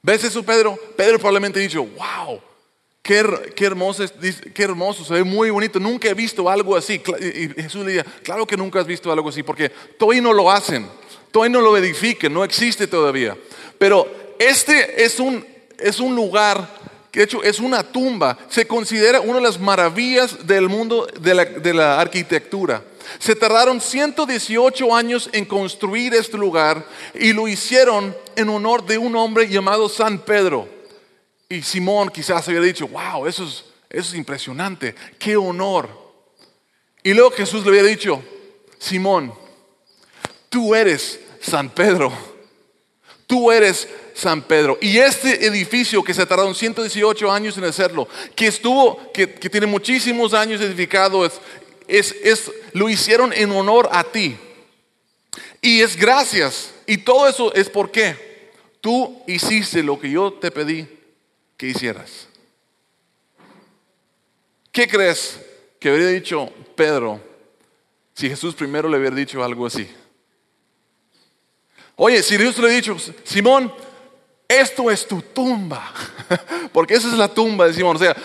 [0.00, 0.78] ¿Ves eso, Pedro?
[0.96, 2.40] Pedro probablemente dicho, wow,
[3.02, 4.04] qué, qué, hermoso,
[4.54, 7.02] qué hermoso, se ve muy bonito, nunca he visto algo así.
[7.20, 10.50] Y Jesús le dice, claro que nunca has visto algo así, porque todavía no lo
[10.50, 10.88] hacen,
[11.30, 13.36] todavía no lo edifiquen, no existe todavía.
[13.78, 14.06] Pero
[14.38, 15.44] este es un,
[15.78, 16.79] es un lugar
[17.10, 21.74] que de hecho es una tumba, se considera una de las maravillas del mundo de
[21.74, 22.84] la, arquitectura.
[23.18, 29.16] Se tardaron 118 años en construir este lugar y lo hicieron en honor de un
[29.16, 30.68] hombre llamado San Pedro.
[31.48, 35.88] Y Simón quizás había dicho, wow, eso es, eso es impresionante, qué honor.
[37.02, 38.22] Y luego Jesús le había dicho,
[38.78, 39.34] Simón,
[40.48, 42.12] tú eres San Pedro,
[43.26, 43.88] tú eres
[44.20, 44.76] San Pedro.
[44.82, 48.06] Y este edificio que se tardaron 118 años en hacerlo,
[48.36, 51.40] que estuvo, que, tiene muchísimos años edificado, es,
[51.88, 54.36] es, lo hicieron en honor a ti.
[55.62, 56.74] Y es gracias.
[56.86, 58.50] Y todo eso es porque
[58.82, 60.86] tú hiciste lo que yo te pedí
[61.56, 62.28] que hicieras.
[64.70, 65.40] ¿Qué crees
[65.78, 67.20] que habría dicho Pedro
[68.14, 69.88] si Jesús primero le hubiera dicho algo así?
[71.96, 73.72] Oye, si Dios le hubiera dicho, Simón,
[74.50, 75.94] esto es tu tumba,
[76.72, 77.94] porque esa es la tumba de Simón.
[77.94, 78.16] O sea,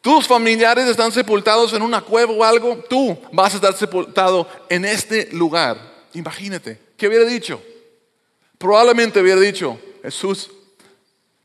[0.00, 4.86] tus familiares están sepultados en una cueva o algo, tú vas a estar sepultado en
[4.86, 5.78] este lugar.
[6.14, 7.62] Imagínate, ¿qué hubiera dicho?
[8.56, 10.50] Probablemente hubiera dicho, Jesús,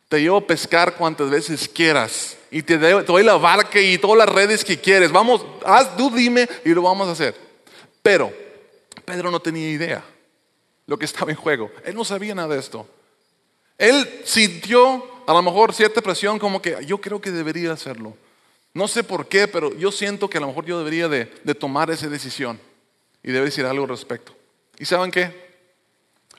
[0.07, 4.29] te llevo a pescar cuantas veces quieras y te doy la barca y todas las
[4.29, 5.11] redes que quieres.
[5.11, 7.35] Vamos, haz, tú dime y lo vamos a hacer.
[8.01, 8.31] Pero
[9.03, 10.03] Pedro no tenía idea
[10.87, 11.69] lo que estaba en juego.
[11.83, 12.87] Él no sabía nada de esto.
[13.79, 18.15] Él sintió a lo mejor cierta presión como que yo creo que debería hacerlo.
[18.73, 21.89] No sé por qué, pero yo siento que a lo mejor yo debería de, tomar
[21.89, 22.59] esa decisión
[23.23, 24.35] y debería decir algo al respecto.
[24.77, 25.49] ¿Y saben qué?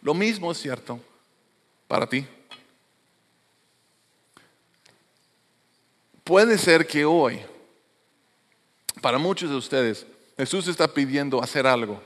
[0.02, 1.00] Lo mismo es cierto
[1.88, 2.26] para ti.
[6.22, 7.40] Puede ser que hoy,
[9.00, 12.02] para muchos de ustedes, Jesús está pidiendo hacer algo.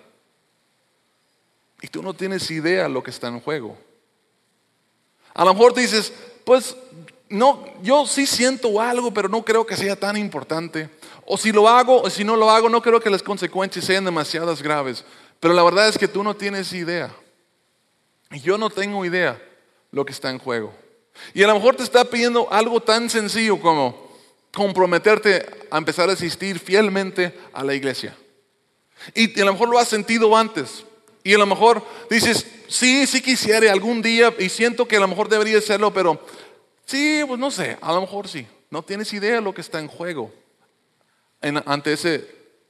[1.82, 3.76] Y tú no tienes idea de lo que está en juego.
[5.34, 6.12] A lo mejor dices,
[6.44, 6.76] pues
[7.28, 10.88] no, yo sí siento algo, pero no creo que sea tan importante.
[11.26, 14.04] O si lo hago, o si no lo hago, no creo que las consecuencias sean
[14.04, 15.04] demasiadas graves.
[15.40, 17.14] Pero la verdad es que tú no tienes idea.
[18.30, 19.40] Y yo no tengo idea
[19.90, 20.72] lo que está en juego.
[21.32, 24.12] Y a lo mejor te está pidiendo algo tan sencillo como
[24.52, 28.16] comprometerte a empezar a asistir fielmente a la iglesia.
[29.14, 30.84] Y a lo mejor lo has sentido antes.
[31.24, 35.08] Y a lo mejor dices, sí, sí quisiera algún día y siento que a lo
[35.08, 36.24] mejor debería hacerlo, pero
[36.84, 38.46] sí, pues no sé, a lo mejor sí.
[38.70, 40.32] No tienes idea de lo que está en juego
[41.64, 42.20] ante esa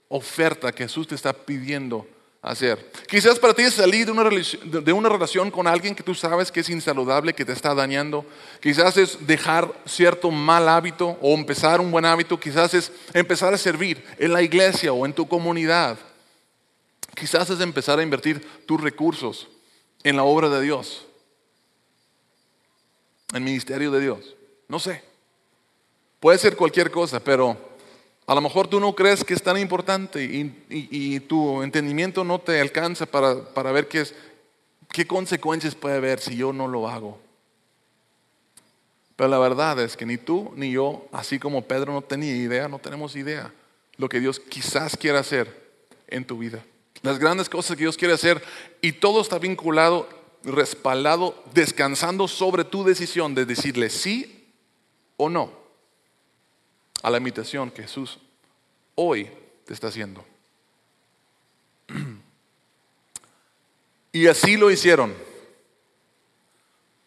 [0.09, 2.07] oferta que Jesús te está pidiendo
[2.43, 2.93] hacer.
[3.09, 6.53] Quizás para ti es salir de una, de una relación con alguien que tú sabes
[6.53, 8.25] que es insaludable, que te está dañando.
[8.61, 12.38] Quizás es dejar cierto mal hábito o empezar un buen hábito.
[12.38, 15.99] Quizás es empezar a servir en la iglesia o en tu comunidad.
[17.14, 19.48] Quizás es empezar a invertir tus recursos
[20.03, 21.07] en la obra de Dios,
[23.31, 24.35] en el ministerio de Dios.
[24.68, 25.03] No sé.
[26.20, 27.57] Puede ser cualquier cosa, pero
[28.27, 32.61] a lo mejor tú no crees que es tan importante y, tu entendimiento no te
[32.61, 34.14] alcanza para, para ver qué, es,
[34.90, 37.18] qué consecuencias puede haber si yo no lo hago.
[39.16, 42.68] Pero la verdad es que ni tú ni yo, así como Pedro no tenía idea,
[42.68, 43.53] no tenemos idea
[43.96, 45.62] lo que Dios quizás quiera hacer
[46.09, 46.64] en tu vida.
[47.05, 48.43] Las grandes cosas que Dios quiere hacer
[48.81, 50.09] y todo está vinculado,
[50.43, 54.51] respaldado, descansando sobre tu decisión de decirle sí
[55.19, 55.53] o no
[57.03, 58.19] a la invitación que Jesús
[58.95, 59.29] hoy
[59.67, 60.25] te está haciendo.
[64.12, 65.12] Y así lo hicieron.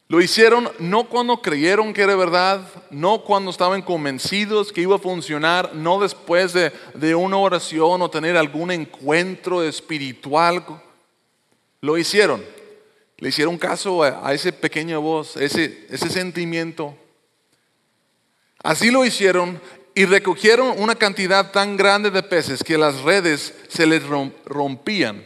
[0.09, 4.99] Lo hicieron no cuando creyeron que era verdad, no cuando estaban convencidos que iba a
[4.99, 10.63] funcionar, no después de, una oración o tener algún encuentro espiritual.
[11.81, 12.41] Lo hicieron.
[13.17, 16.95] Le hicieron caso a, ese pequeña voz, ese, ese sentimiento.
[18.63, 19.59] Así lo hicieron
[19.93, 24.03] y recogieron una cantidad tan grande de peces que las redes se les
[24.45, 25.25] rompían.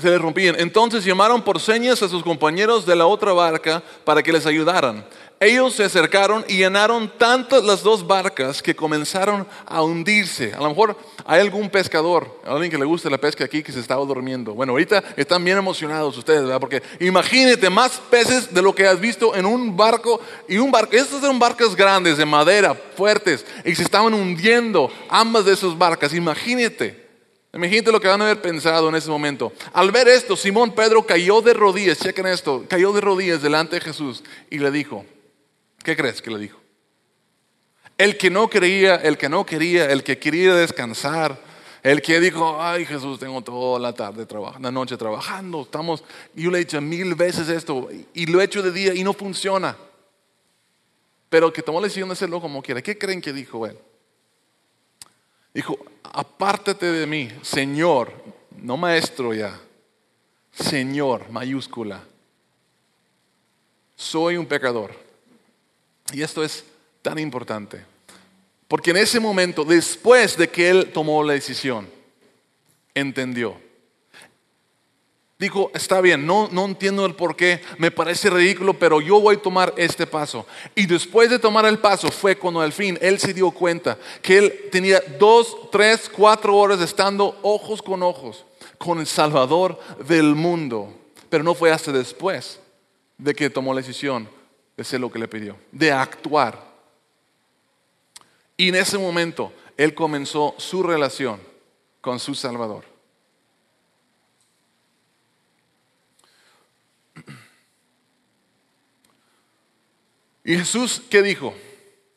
[0.00, 0.56] Se les rompían.
[0.58, 5.04] Entonces llamaron por señas a sus compañeros de la otra barca para que les ayudaran.
[5.42, 10.52] Ellos se acercaron y llenaron tantas las dos barcas que comenzaron a hundirse.
[10.52, 13.80] A lo mejor hay algún pescador, alguien que le guste la pesca aquí que se
[13.80, 14.52] estaba durmiendo.
[14.52, 16.60] Bueno, ahorita están bien emocionados ustedes, ¿verdad?
[16.60, 20.94] Porque imagínate más peces de lo que has visto en un barco y un barco.
[20.94, 26.12] Estos eran barcas grandes de madera, fuertes, y se estaban hundiendo ambas de esas barcas.
[26.12, 26.99] Imagínate.
[27.52, 29.52] Imagínate lo que van a haber pensado en ese momento.
[29.72, 33.80] Al ver esto, Simón Pedro cayó de rodillas, chequen esto, cayó de rodillas delante de
[33.80, 35.04] Jesús y le dijo,
[35.82, 36.58] ¿Qué crees que le dijo?
[37.96, 41.38] El que no creía, el que no quería, el que quería descansar,
[41.82, 46.50] el que dijo, ay Jesús, tengo toda la tarde, trabajando, la noche trabajando, estamos, yo
[46.50, 49.76] le he hecho mil veces esto y lo he hecho de día y no funciona.
[51.28, 52.82] Pero que tomó la decisión de hacerlo como quiera.
[52.82, 53.78] ¿Qué creen que dijo él?
[55.52, 58.12] Dijo, apártate de mí, Señor,
[58.56, 59.58] no maestro ya,
[60.52, 62.04] Señor, mayúscula.
[63.96, 64.94] Soy un pecador.
[66.12, 66.64] Y esto es
[67.02, 67.84] tan importante.
[68.68, 71.88] Porque en ese momento, después de que él tomó la decisión,
[72.94, 73.56] entendió.
[75.40, 79.36] Dijo, está bien, no, no entiendo el por qué, me parece ridículo, pero yo voy
[79.36, 80.46] a tomar este paso.
[80.74, 84.36] Y después de tomar el paso fue cuando al fin él se dio cuenta que
[84.36, 88.44] él tenía dos, tres, cuatro horas estando ojos con ojos
[88.76, 90.92] con el Salvador del mundo.
[91.30, 92.60] Pero no fue hasta después
[93.16, 94.28] de que tomó la decisión
[94.76, 96.62] ese es lo que le pidió, de actuar.
[98.58, 101.40] Y en ese momento él comenzó su relación
[102.02, 102.89] con su Salvador.
[110.44, 111.54] ¿Y Jesús qué dijo?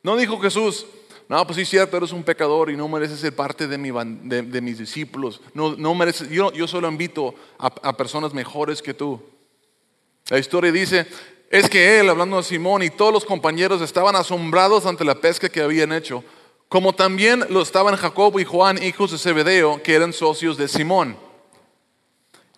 [0.01, 0.85] No dijo Jesús,
[1.29, 5.41] no, pues sí, cierto, eres un pecador y no mereces ser parte de, mis discípulos.
[5.53, 9.21] No, no mereces, yo, yo solo invito a personas mejores que tú.
[10.29, 11.07] La historia dice
[11.53, 15.49] es que él, hablando de Simón y todos los compañeros, estaban asombrados ante la pesca
[15.49, 16.23] que habían hecho,
[16.67, 21.15] como también lo estaban Jacobo y Juan, hijos de Zebedeo, que eran socios de Simón.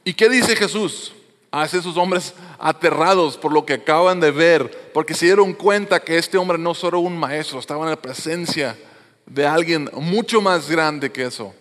[0.06, 1.15] ¿Y qué dice Jesús?
[1.58, 6.18] A esos hombres aterrados por lo que acaban de ver, porque se dieron cuenta que
[6.18, 8.78] este hombre no solo un maestro, estaba en la presencia
[9.26, 11.56] de alguien mucho más grande que eso.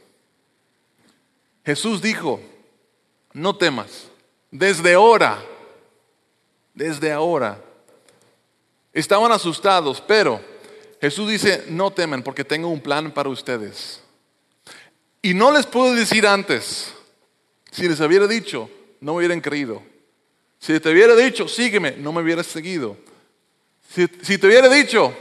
[1.65, 2.41] Jesús dijo,
[3.33, 4.09] no temas,
[4.51, 5.41] desde ahora,
[6.75, 7.63] desde ahora.
[8.93, 10.41] Estaban asustados, pero
[11.01, 14.03] Jesús dice, no temen porque tengo un plan para ustedes.
[15.23, 16.93] Y no les puedo decir antes,
[17.71, 18.69] si les hubiera dicho,
[19.01, 19.83] no me hubieran creído.
[20.59, 22.97] Si te hubiera dicho, sígueme, no me hubieras seguido.
[23.95, 25.15] Si, te hubiera dicho,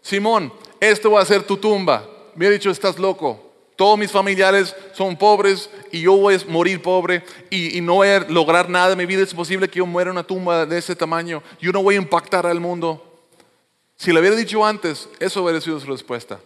[0.00, 3.50] Simón, esto va a ser tu tumba, me hubiera dicho, estás loco.
[3.74, 8.20] Todos mis familiares son pobres y yo voy a morir pobre y, no voy a
[8.20, 9.22] lograr nada en mi vida.
[9.22, 11.42] Es posible que yo muera en una tumba de ese tamaño.
[11.58, 13.02] Yo no voy a impactar al mundo.
[13.96, 16.38] Si le hubiera dicho antes, eso hubiera sido su respuesta.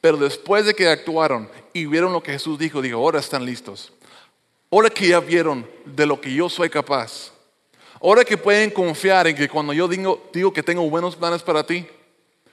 [0.00, 3.92] Pero después de que actuaron y vieron lo que Jesús dijo, dijo, ahora están listos.
[4.72, 7.30] Ahora que ya vieron de lo que yo soy capaz,
[8.00, 11.62] ahora que pueden confiar en que cuando yo digo, digo que tengo buenos planes para
[11.62, 11.86] ti,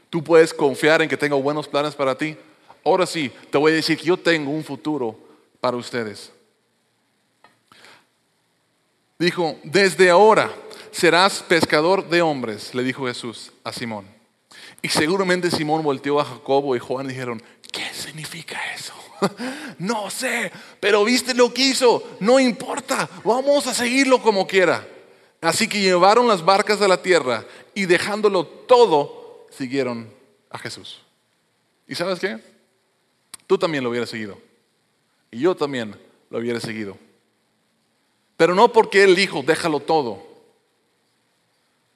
[0.10, 2.36] tú puedes confiar en que tengo buenos planes para ti.
[2.84, 5.18] Ahora sí, te voy a decir que yo tengo un futuro
[5.62, 6.30] para ustedes.
[9.18, 10.54] Dijo, desde ahora
[10.92, 14.06] serás pescador de hombres, le dijo Jesús a Simón.
[14.82, 18.99] Y seguramente Simón volteó a Jacobo y Juan y dijeron, ¿qué significa eso?
[19.80, 24.88] no sé, pero viste lo que hizo, no importa, vamos a seguirlo como quiera.
[25.42, 30.12] Así que llevaron las barcas a la tierra y dejándolo todo, siguieron
[30.50, 31.02] a Jesús.
[31.88, 32.40] ¿Y sabes qué?
[33.48, 34.38] Tú también lo hubieras seguido.
[35.32, 35.96] Y yo también
[36.30, 36.98] lo hubiera seguido.
[38.38, 40.24] Pero no porque Él dijo, déjalo todo,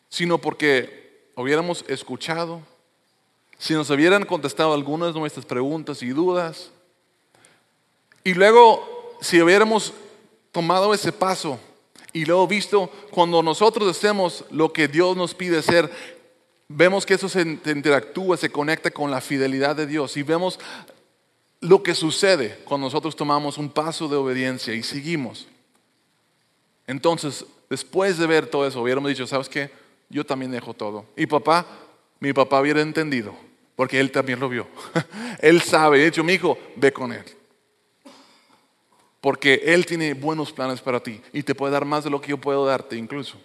[0.09, 2.61] sino porque hubiéramos escuchado,
[3.57, 6.71] si nos hubieran contestado algunas de nuestras preguntas y dudas,
[8.23, 9.93] y luego, si hubiéramos
[10.51, 11.59] tomado ese paso
[12.13, 15.91] y luego visto cuando nosotros hacemos lo que Dios nos pide hacer,
[16.69, 20.57] vemos que eso se interactúa, se conecta con la fidelidad de Dios y vemos
[21.59, 25.47] lo que sucede cuando nosotros tomamos un paso de obediencia y seguimos.
[26.87, 29.69] Entonces, después de ver todo eso, hubiéramos dicho, ¿sabes qué?
[30.09, 31.05] Yo también dejo todo.
[31.17, 31.65] Y papá,
[32.19, 33.33] mi papá hubiera entendido,
[33.75, 34.67] porque él también lo vio.
[35.41, 37.23] él sabe, de hecho, mi hijo, ve con él
[39.23, 42.31] porque Él tiene buenos planes para ti y te puede dar más de lo que
[42.31, 43.39] yo puedo darte incluso.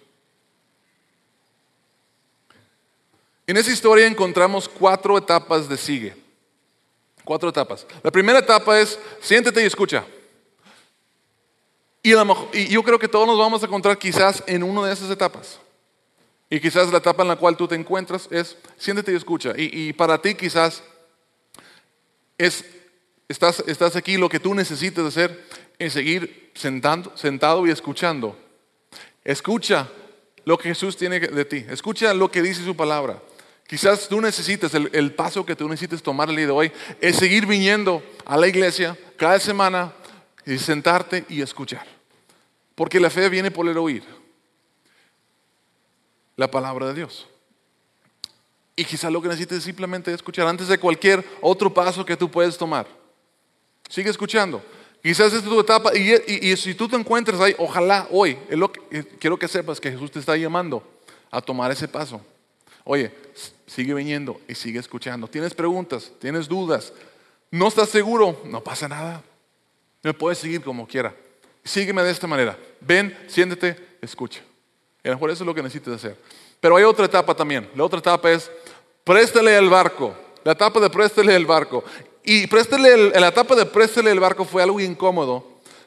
[3.47, 6.17] En esa historia encontramos cuatro etapas de sigue.
[7.23, 7.87] Cuatro etapas.
[8.03, 10.03] La primera etapa es siéntete y escucha.
[12.03, 12.09] Y,
[12.67, 15.61] yo creo que todos nos vamos a encontrar quizás en una de esas etapas.
[16.49, 19.53] Y quizás la etapa en la cual tú te encuentras es siéntete y escucha.
[19.55, 20.83] Y, y para ti quizás
[22.37, 22.65] es,
[23.29, 28.37] estás, estás aquí, lo que tú necesitas hacer en seguir sentando, sentado y escuchando.
[29.23, 29.89] Escucha
[30.45, 31.65] lo que Jesús tiene de ti.
[31.69, 33.21] Escucha lo que dice su palabra.
[33.67, 37.45] Quizás tú necesites, el, paso que tú necesites tomar el día de hoy es seguir
[37.45, 39.93] viniendo a la iglesia cada semana
[40.45, 41.85] y sentarte y escuchar.
[42.73, 44.03] Porque la fe viene por el oír.
[46.35, 47.27] La palabra de Dios.
[48.75, 52.31] Y quizás lo que necesites es simplemente escuchar antes de cualquier otro paso que tú
[52.31, 52.87] puedes tomar.
[53.87, 54.63] Sigue escuchando.
[55.01, 59.39] Quizás es tu etapa y, si tú te encuentras ahí, ojalá hoy, lo que, quiero
[59.39, 60.83] que sepas que Jesús te está llamando
[61.31, 62.21] a tomar ese paso.
[62.83, 63.11] Oye,
[63.65, 65.27] sigue viniendo y sigue escuchando.
[65.27, 66.91] Tienes preguntas, tienes dudas,
[67.51, 69.23] no estás seguro, no pasa nada.
[70.03, 71.15] Me puedes seguir como quiera.
[71.63, 72.57] Sígueme de esta manera.
[72.81, 74.41] Ven, siéntete, escucha.
[75.03, 76.17] A lo mejor eso es lo que necesitas hacer.
[76.59, 77.69] Pero hay otra etapa también.
[77.75, 78.51] La otra etapa es
[79.03, 80.15] préstale el barco.
[80.43, 81.83] La etapa de préstale el barco.
[82.31, 85.43] Y préstele la etapa de préstele el barco fue algo incómodo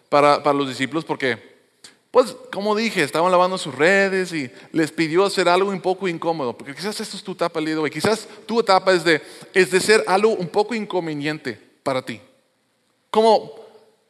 [0.09, 1.39] para, los discípulos porque,
[2.11, 6.59] pues, como dije, estaban lavando sus redes y les pidió hacer algo un poco incómodo.
[6.59, 7.91] Porque quizás esto es tu etapa el día de hoy.
[7.91, 9.23] Quizás tu etapa es de,
[9.55, 12.21] es de ser algo un poco inconveniente para ti.
[13.09, 13.55] Como,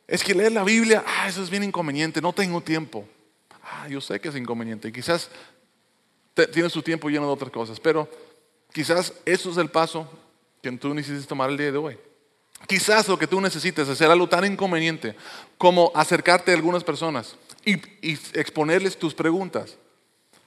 [0.09, 3.05] es que leer la Biblia, ah, eso es bien inconveniente, no tengo tiempo.
[3.63, 4.91] Ah, yo sé que es inconveniente.
[4.91, 5.29] Quizás
[6.51, 8.09] tienes tu tiempo lleno de otras cosas, pero
[8.73, 10.09] quizás eso es el paso
[10.63, 11.99] que tú necesitas tomar el día de hoy.
[12.67, 15.15] Quizás lo que tú necesites es hacer algo tan inconveniente
[15.59, 17.75] como acercarte a algunas personas y,
[18.35, 19.77] exponerles tus preguntas.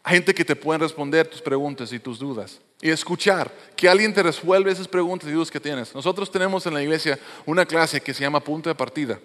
[0.04, 2.60] Hay gente que te puede responder tus preguntas y tus dudas.
[2.82, 5.96] Y escuchar que alguien te resuelve esas preguntas y dudas que tienes.
[5.96, 9.20] Nosotros tenemos en la iglesia una clase que se llama Punto de Partida.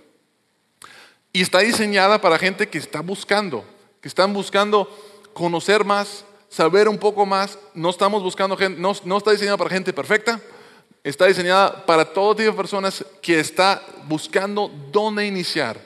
[1.33, 3.65] Y está diseñada para gente que está buscando,
[4.01, 4.89] que están buscando
[5.35, 7.59] conocer más, saber un poco más.
[7.75, 10.41] No estamos buscando gente, no está diseñada para gente perfecta,
[11.03, 15.81] está diseñada para todo tipo de personas que está buscando dónde iniciar.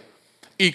[0.57, 0.73] Y,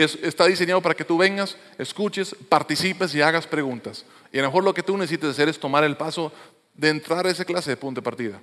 [0.00, 4.04] está diseñado para que tú vengas, escuches, participes y hagas preguntas.
[4.32, 6.32] Y a lo mejor lo que tú necesitas hacer es tomar el paso
[6.74, 8.40] de entrar a esa clase de punto de partida.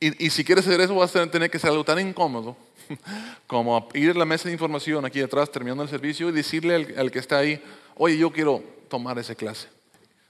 [0.00, 2.56] Y, si quieres hacer eso, vas a tener que ser algo tan incómodo
[3.48, 7.10] como ir a la mesa de información aquí detrás, terminando el servicio, y decirle al,
[7.10, 7.60] que está ahí,
[7.96, 9.66] oye, yo quiero tomar esa clase.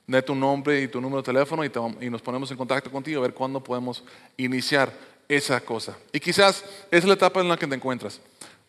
[0.08, 3.20] De tu nombre y tu número de teléfono y, y nos ponemos en contacto contigo
[3.20, 4.02] a ver cuándo podemos
[4.36, 4.92] iniciar
[5.28, 5.96] esa cosa.
[6.12, 8.20] Y quizás es la etapa en la que te encuentras.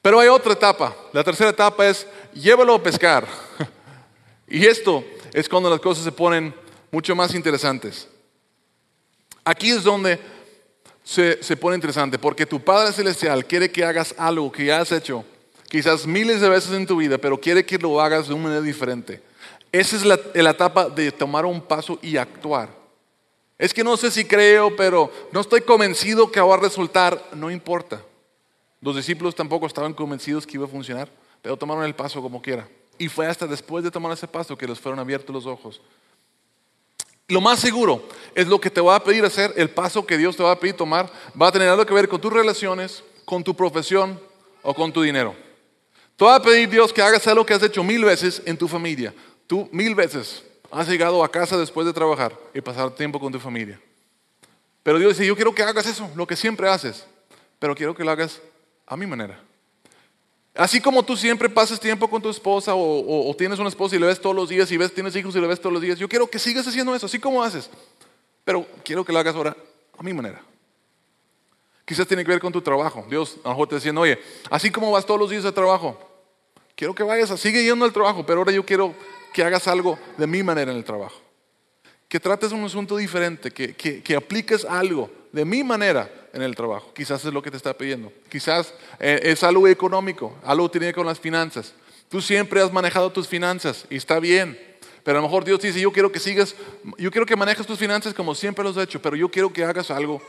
[0.01, 0.95] Pero hay otra etapa.
[1.13, 3.27] La tercera etapa es llévalo a pescar.
[4.47, 6.53] y esto es cuando las cosas se ponen
[6.91, 8.07] mucho más interesantes.
[9.43, 10.19] Aquí es donde
[11.03, 14.91] se, se, pone interesante, porque tu Padre Celestial quiere que hagas algo que ya has
[14.91, 15.25] hecho,
[15.67, 18.61] quizás miles de veces en tu vida, pero quiere que lo hagas de una manera
[18.61, 19.21] diferente.
[19.72, 22.70] Esa es la, etapa de tomar un paso y actuar.
[23.57, 27.24] Es que no sé si creo, pero no estoy convencido que va a resultar.
[27.34, 28.01] No importa.
[28.82, 31.09] Los discípulos tampoco estaban convencidos que iba a funcionar,
[31.41, 32.67] pero tomaron el paso como quiera.
[32.97, 35.82] Y fue hasta después de tomar ese paso que les fueron abiertos los ojos.
[37.28, 38.03] Lo más seguro
[38.34, 40.59] es lo que te va a pedir hacer, el paso que Dios te va a
[40.59, 44.20] pedir tomar, va a tener algo que ver con tus relaciones, con tu profesión
[44.63, 45.36] o con tu dinero.
[46.15, 48.67] Te va a pedir Dios que hagas algo que has hecho mil veces en tu
[48.67, 49.13] familia.
[49.49, 53.39] Tú mil veces Has llegado a casa después de trabajar y pasar tiempo con tu
[53.39, 53.79] familia.
[54.83, 57.05] Pero Dios dice, yo quiero que hagas eso, lo que siempre haces,
[57.57, 58.39] pero quiero que lo hagas
[58.85, 59.41] a mi manera.
[60.55, 64.07] Así como tú siempre pasas tiempo con tu esposa o, tienes una esposa y le
[64.07, 66.07] ves todos los días y ves, tienes hijos y le ves todos los días, yo
[66.07, 67.69] quiero que sigas haciendo eso, así como haces,
[68.43, 69.55] pero quiero que lo hagas ahora
[69.97, 70.41] a mi manera.
[71.85, 73.03] Quizás tiene que ver con tu trabajo.
[73.09, 74.19] Dios a lo mejor te diciendo, oye,
[74.51, 75.99] así como vas todos los días al trabajo,
[76.75, 78.93] quiero que vayas, sigue yendo al trabajo, pero ahora yo quiero
[79.34, 81.21] que hagas algo de mi manera en el trabajo.
[82.07, 86.91] Que trates un asunto diferente, que, que, apliques algo de mi manera en el trabajo.
[86.93, 88.11] Quizás es lo que te está pidiendo.
[88.30, 91.73] Quizás eh, es algo económico, algo que tiene que ver con las finanzas.
[92.09, 94.57] Tú siempre has manejado tus finanzas y está bien.
[95.03, 96.55] Pero a lo mejor Dios dice, yo quiero que sigas,
[96.97, 99.63] yo quiero que manejes tus finanzas como siempre los he hecho, pero yo quiero que
[99.63, 100.21] hagas algo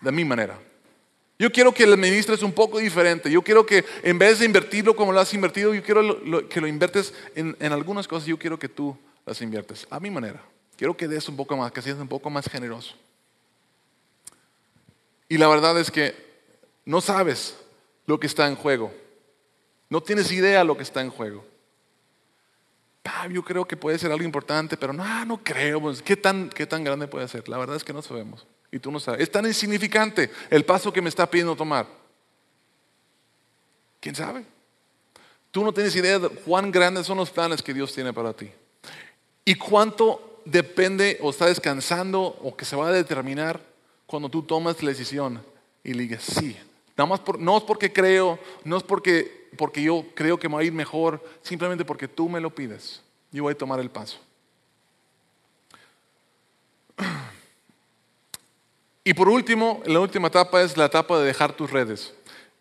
[0.00, 0.58] de mi manera.
[1.42, 3.28] Yo quiero que le administres un poco diferente.
[3.28, 6.68] Yo quiero que en vez de invertirlo como lo has invertido, yo quiero que lo
[6.68, 8.28] inviertes en, algunas cosas.
[8.28, 10.40] Yo quiero que tú las inviertes a mi manera.
[10.76, 12.94] Quiero que des un poco más, que seas un poco más generoso.
[15.28, 16.14] Y la verdad es que
[16.84, 17.56] no sabes
[18.06, 18.94] lo que está en juego.
[19.90, 21.44] No tienes idea de lo que está en juego.
[23.32, 25.80] yo creo que puede ser algo importante, pero no, no creo.
[25.80, 27.48] Pues, ¿qué, tan, ¿Qué tan grande puede ser?
[27.48, 29.20] La verdad es que no sabemos y tú no sabes.
[29.20, 31.86] Es tan insignificante el paso que me está pidiendo tomar.
[34.00, 34.44] ¿Quién sabe?
[35.52, 38.50] Tú no tienes idea de cuán grandes son los planes que Dios tiene para ti.
[39.44, 43.60] Y cuánto depende o está descansando o que se va a determinar
[44.06, 45.44] cuando tú tomas la decisión
[45.84, 46.56] y le digas sí.
[46.96, 50.60] Nada más no es porque creo, no es porque, porque yo creo que me va
[50.62, 53.02] a ir mejor, simplemente porque tú me lo pides.
[53.30, 54.18] Yo voy a tomar el paso.
[59.04, 62.12] Y por último, la última etapa es la etapa de dejar tus redes.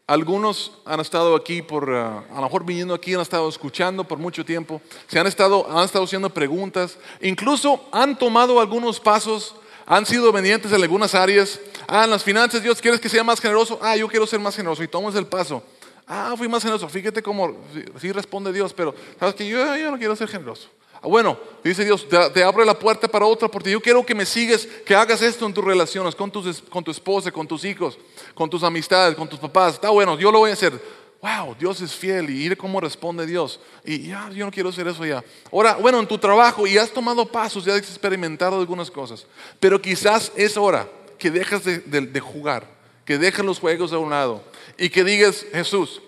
[0.08, 4.18] Algunos han estado aquí por, eh, a lo mejor viniendo aquí, han estado escuchando por
[4.18, 10.06] mucho tiempo, se han estado, han estado haciendo preguntas, incluso han tomado algunos pasos, han
[10.08, 11.60] sido obedientes en algunas áreas.
[11.88, 13.80] Ah, en las finanzas, Dios, ¿quieres que sea más generoso?
[13.80, 15.64] Ah, yo quiero ser más generoso y tomas el paso.
[16.08, 16.89] Ah, fui más generoso.
[16.89, 17.56] Fíjate cómo
[18.00, 20.70] sí, responde Dios, pero sabes que yo, yo no quiero ser generoso.
[21.04, 24.26] Ah, bueno, dice Dios, te, abre la puerta para otra porque yo quiero que me
[24.26, 26.32] sigas, que hagas esto en tus relaciones, con,
[26.70, 27.97] con tu esposa, con tus hijos,
[28.36, 29.76] con tus amistades, con tus papás.
[29.76, 30.80] Está bueno, yo lo voy a hacer.
[31.20, 33.60] Wow, Dios es fiel y mire cómo responde Dios.
[33.84, 35.24] Y ya, yo no quiero hacer eso ya.
[35.52, 39.26] Ahora, bueno, en tu trabajo y has tomado pasos, ya has experimentado algunas cosas,
[39.60, 40.88] pero quizás es hora
[41.18, 42.68] que dejes de, de jugar,
[43.06, 44.43] que dejes los juegos a un lado
[44.78, 45.99] y que digas, Jesús,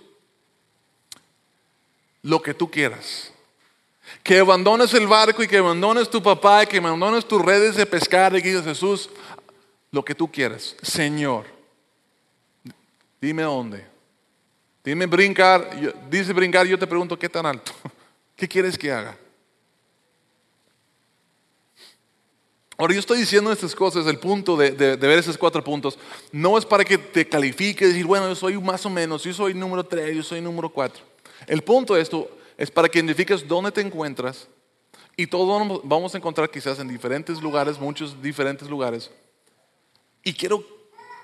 [2.21, 3.32] lo que tú quieras
[4.21, 7.85] que abandones el barco y que abandones tu papá y que abandones tus redes de
[7.85, 9.09] pescar y que Jesús,
[9.91, 10.75] lo que tú quieras.
[10.81, 11.45] Señor,
[13.19, 13.93] dime dónde.
[14.83, 15.69] Dime brincar.
[16.09, 17.71] Dice brincar, yo te pregunto, ¿qué tan alto?
[18.35, 19.17] ¿Qué quieres que haga?
[22.77, 25.97] Ahora yo estoy diciendo estas cosas, el punto de, de, ver esos cuatro puntos,
[26.31, 29.33] no es para que te califiques y decir, bueno, yo soy más o menos, yo
[29.33, 31.03] soy número tres, yo soy número cuatro.
[31.45, 34.47] El punto de esto es para que identifiques dónde te encuentras
[35.15, 39.11] y todos vamos a encontrar quizás en diferentes lugares, muchos diferentes lugares.
[40.23, 40.65] Y quiero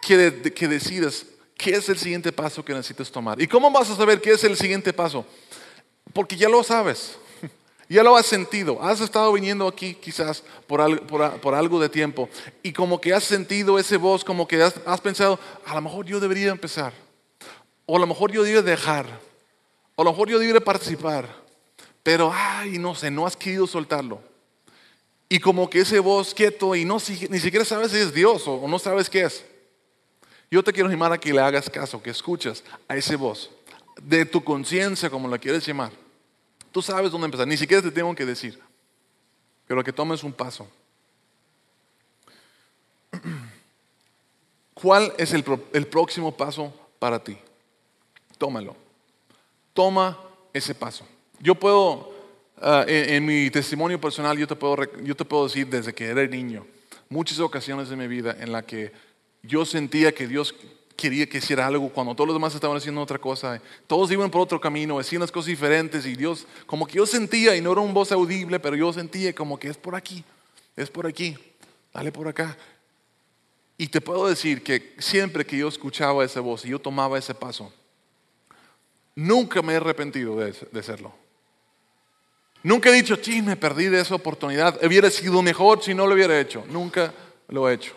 [0.01, 1.25] que, que decidas
[1.57, 3.41] qué es el siguiente paso que necesitas tomar.
[3.41, 5.25] ¿Y cómo vas a saber qué es el siguiente paso?
[6.13, 7.17] Porque ya lo sabes,
[7.89, 10.82] ya lo has sentido, has estado viniendo aquí quizás por,
[11.55, 12.30] algo de tiempo
[12.63, 16.19] y como que has sentido ese voz, como que has pensado, a lo mejor yo
[16.19, 16.93] debería empezar.
[17.86, 19.07] O a lo mejor yo debo dejar.
[19.99, 21.27] A lo mejor yo debo participar.
[22.01, 24.21] Pero, ay, no sé, no has querido soltarlo.
[25.27, 28.65] Y como que ese voz quieto y no, ni siquiera sabes si es Dios o,
[28.65, 29.43] no sabes qué es.
[30.49, 33.51] Yo te quiero animar a que le hagas caso, que escuches a ese voz.
[34.01, 35.91] De tu conciencia, como la quieres llamar.
[36.71, 37.45] Tú sabes dónde empezar.
[37.45, 38.57] Ni siquiera te tengo que decir.
[39.67, 40.65] Pero que tomes un paso.
[44.73, 47.37] ¿Cuál es el, próximo paso para ti?
[48.37, 48.88] Tómalo.
[49.74, 50.17] Toma
[50.53, 51.05] ese paso.
[51.39, 52.11] Yo puedo,
[52.61, 56.26] ah, en, mi testimonio personal, yo te, puedo, yo te puedo decir desde que era
[56.26, 56.65] niño,
[57.09, 58.91] muchas ocasiones de mi vida en la que
[59.43, 60.53] yo sentía que Dios
[60.99, 63.61] quería que hiciera algo cuando todos los demás estaban haciendo otra cosa.
[63.88, 67.55] Todos iban por otro camino, hacían las cosas diferentes y Dios, como que yo sentía,
[67.55, 70.24] y no era un voz audible, pero yo sentía como que es por aquí,
[70.76, 71.38] es por aquí,
[71.93, 72.57] dale por acá.
[73.78, 77.34] Y te puedo decir que siempre que yo escuchaba esa voz y yo tomaba ese
[77.34, 77.72] paso,
[79.20, 81.13] nunca me he arrepentido de, hacerlo.
[82.63, 84.80] Nunca he dicho, sí, me perdí de esa oportunidad.
[84.84, 86.63] Hubiera sido mejor si no lo hubiera hecho.
[86.70, 87.13] Nunca
[87.47, 87.93] lo he hecho.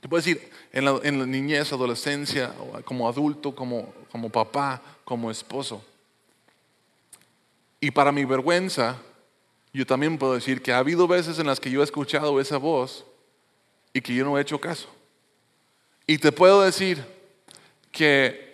[0.00, 2.54] Te puedo decir, en la, niñez, adolescencia,
[2.84, 5.84] como adulto, como, como papá, como esposo.
[7.80, 8.96] Y para mi vergüenza,
[9.72, 12.58] yo también puedo decir que ha habido veces en las que yo he escuchado esa
[12.58, 13.04] voz
[13.92, 14.88] y que yo no he hecho caso.
[16.06, 17.04] Y te puedo decir
[17.90, 18.45] que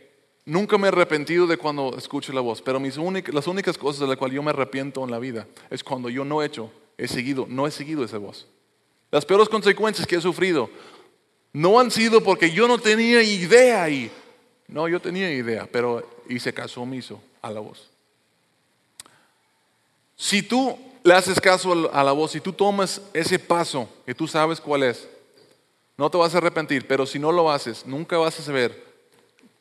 [0.45, 4.07] nunca me he arrepentido de cuando escucho la voz, pero mis las únicas cosas de
[4.07, 7.09] las cuales yo me arrepiento en la vida es cuando yo no he hecho, he
[7.09, 8.47] seguido, no he seguido esa voz.
[9.11, 10.71] Las peores consecuencias que he sufrido
[11.53, 14.11] no han sido porque yo no tenía idea y
[14.69, 17.91] no, yo tenía idea, pero hice caso omiso a la voz.
[20.17, 24.27] Si tú le haces caso a la voz, si tú tomas ese paso que tú
[24.27, 25.09] sabes cuál es,
[25.99, 28.92] no te vas a arrepentir, pero si no lo haces, nunca vas a saber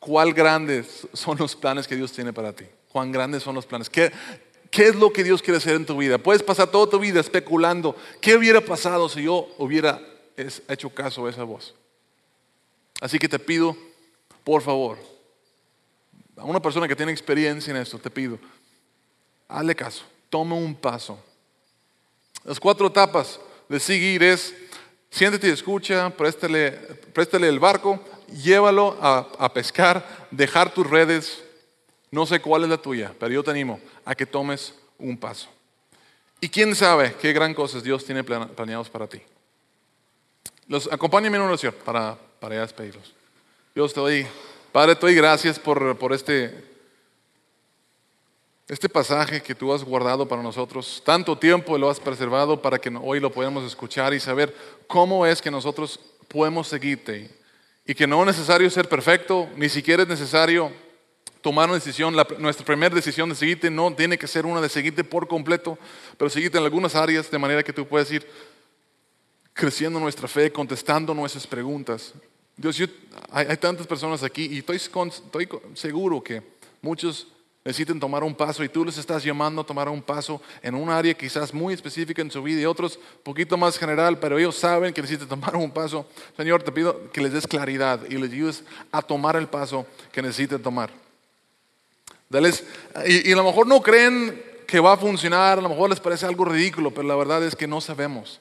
[0.02, 2.64] cuál grandes son los planes que Dios tiene para ti.
[2.88, 3.88] Cuán grandes son los planes.
[3.88, 4.10] ¿Qué,
[4.68, 6.18] ¿Qué es lo que Dios quiere hacer en tu vida?
[6.18, 7.94] Puedes pasar toda tu vida especulando.
[8.20, 10.02] ¿Qué hubiera pasado si yo hubiera
[10.36, 11.72] hecho caso a esa voz?
[13.00, 13.76] Así que te pido,
[14.42, 14.98] por favor,
[16.36, 18.40] a una persona que tiene experiencia en esto, te pido,
[19.46, 21.16] hazle caso, toma un paso.
[22.42, 23.38] Las cuatro etapas
[23.68, 24.52] de seguir es
[25.12, 28.02] Siéntete y escucha, préstale el barco,
[28.32, 31.42] llévalo a, pescar, dejar tus redes.
[32.10, 35.48] No sé cuál es la tuya, pero yo te animo a que tomes un paso.
[36.40, 39.22] Y quién sabe qué gran cosas Dios tiene planeados para ti.
[40.66, 43.12] Los, acompáñenme en una oración para, para ya despedirlos.
[43.74, 44.26] Dios te doy,
[44.72, 46.72] Padre, te doy gracias por, por este
[48.72, 52.90] este pasaje que tú has guardado para nosotros, tanto tiempo lo has preservado para que
[53.02, 54.56] hoy lo podamos escuchar y saber
[54.86, 57.41] cómo es que nosotros podemos seguirte.
[57.86, 60.72] Y que no es necesario ser perfecto, ni siquiera es necesario
[61.40, 62.14] tomar una decisión.
[62.38, 65.78] nuestra primera decisión de seguirte no tiene que ser una de seguirte por completo,
[66.16, 68.26] pero seguirte en algunas áreas de manera que tú puedas ir
[69.52, 72.14] creciendo nuestra fe, contestando nuestras preguntas.
[72.56, 72.80] Dios,
[73.30, 76.42] hay, tantas personas aquí y estoy, estoy seguro que
[76.80, 77.31] muchos
[77.64, 80.90] necesiten tomar un paso y tú les estás llamando a tomar un paso en un
[80.90, 84.92] área quizás muy específica en su vida y otros poquito más general, pero ellos saben
[84.92, 86.06] que necesitan tomar un paso.
[86.36, 90.22] Señor, te pido que les des claridad y les ayudes a tomar el paso que
[90.22, 90.90] necesiten tomar.
[93.06, 96.00] y, y a lo mejor no creen que va a funcionar, a lo mejor les
[96.00, 98.40] parece algo ridículo, pero la verdad es que no sabemos.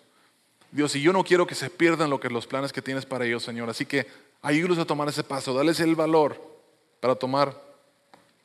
[0.71, 3.25] Dios, y yo no quiero que se pierdan lo que los planes que tienes para
[3.25, 3.69] ellos, Señor.
[3.69, 4.07] Así que
[4.41, 6.41] ayúdalos a tomar ese paso, dales el valor
[7.01, 7.53] para tomar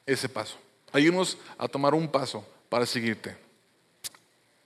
[0.05, 0.59] ese paso.
[0.93, 3.37] Ayúdanos a tomar un paso para seguirte.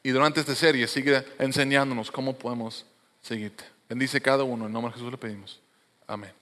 [0.03, 2.87] Y durante esta serie sigue enseñándonos cómo podemos
[3.21, 3.65] seguirte.
[3.89, 4.67] Bendice cada uno.
[4.67, 5.61] En nombre de Jesús le pedimos.
[6.07, 6.40] Amén.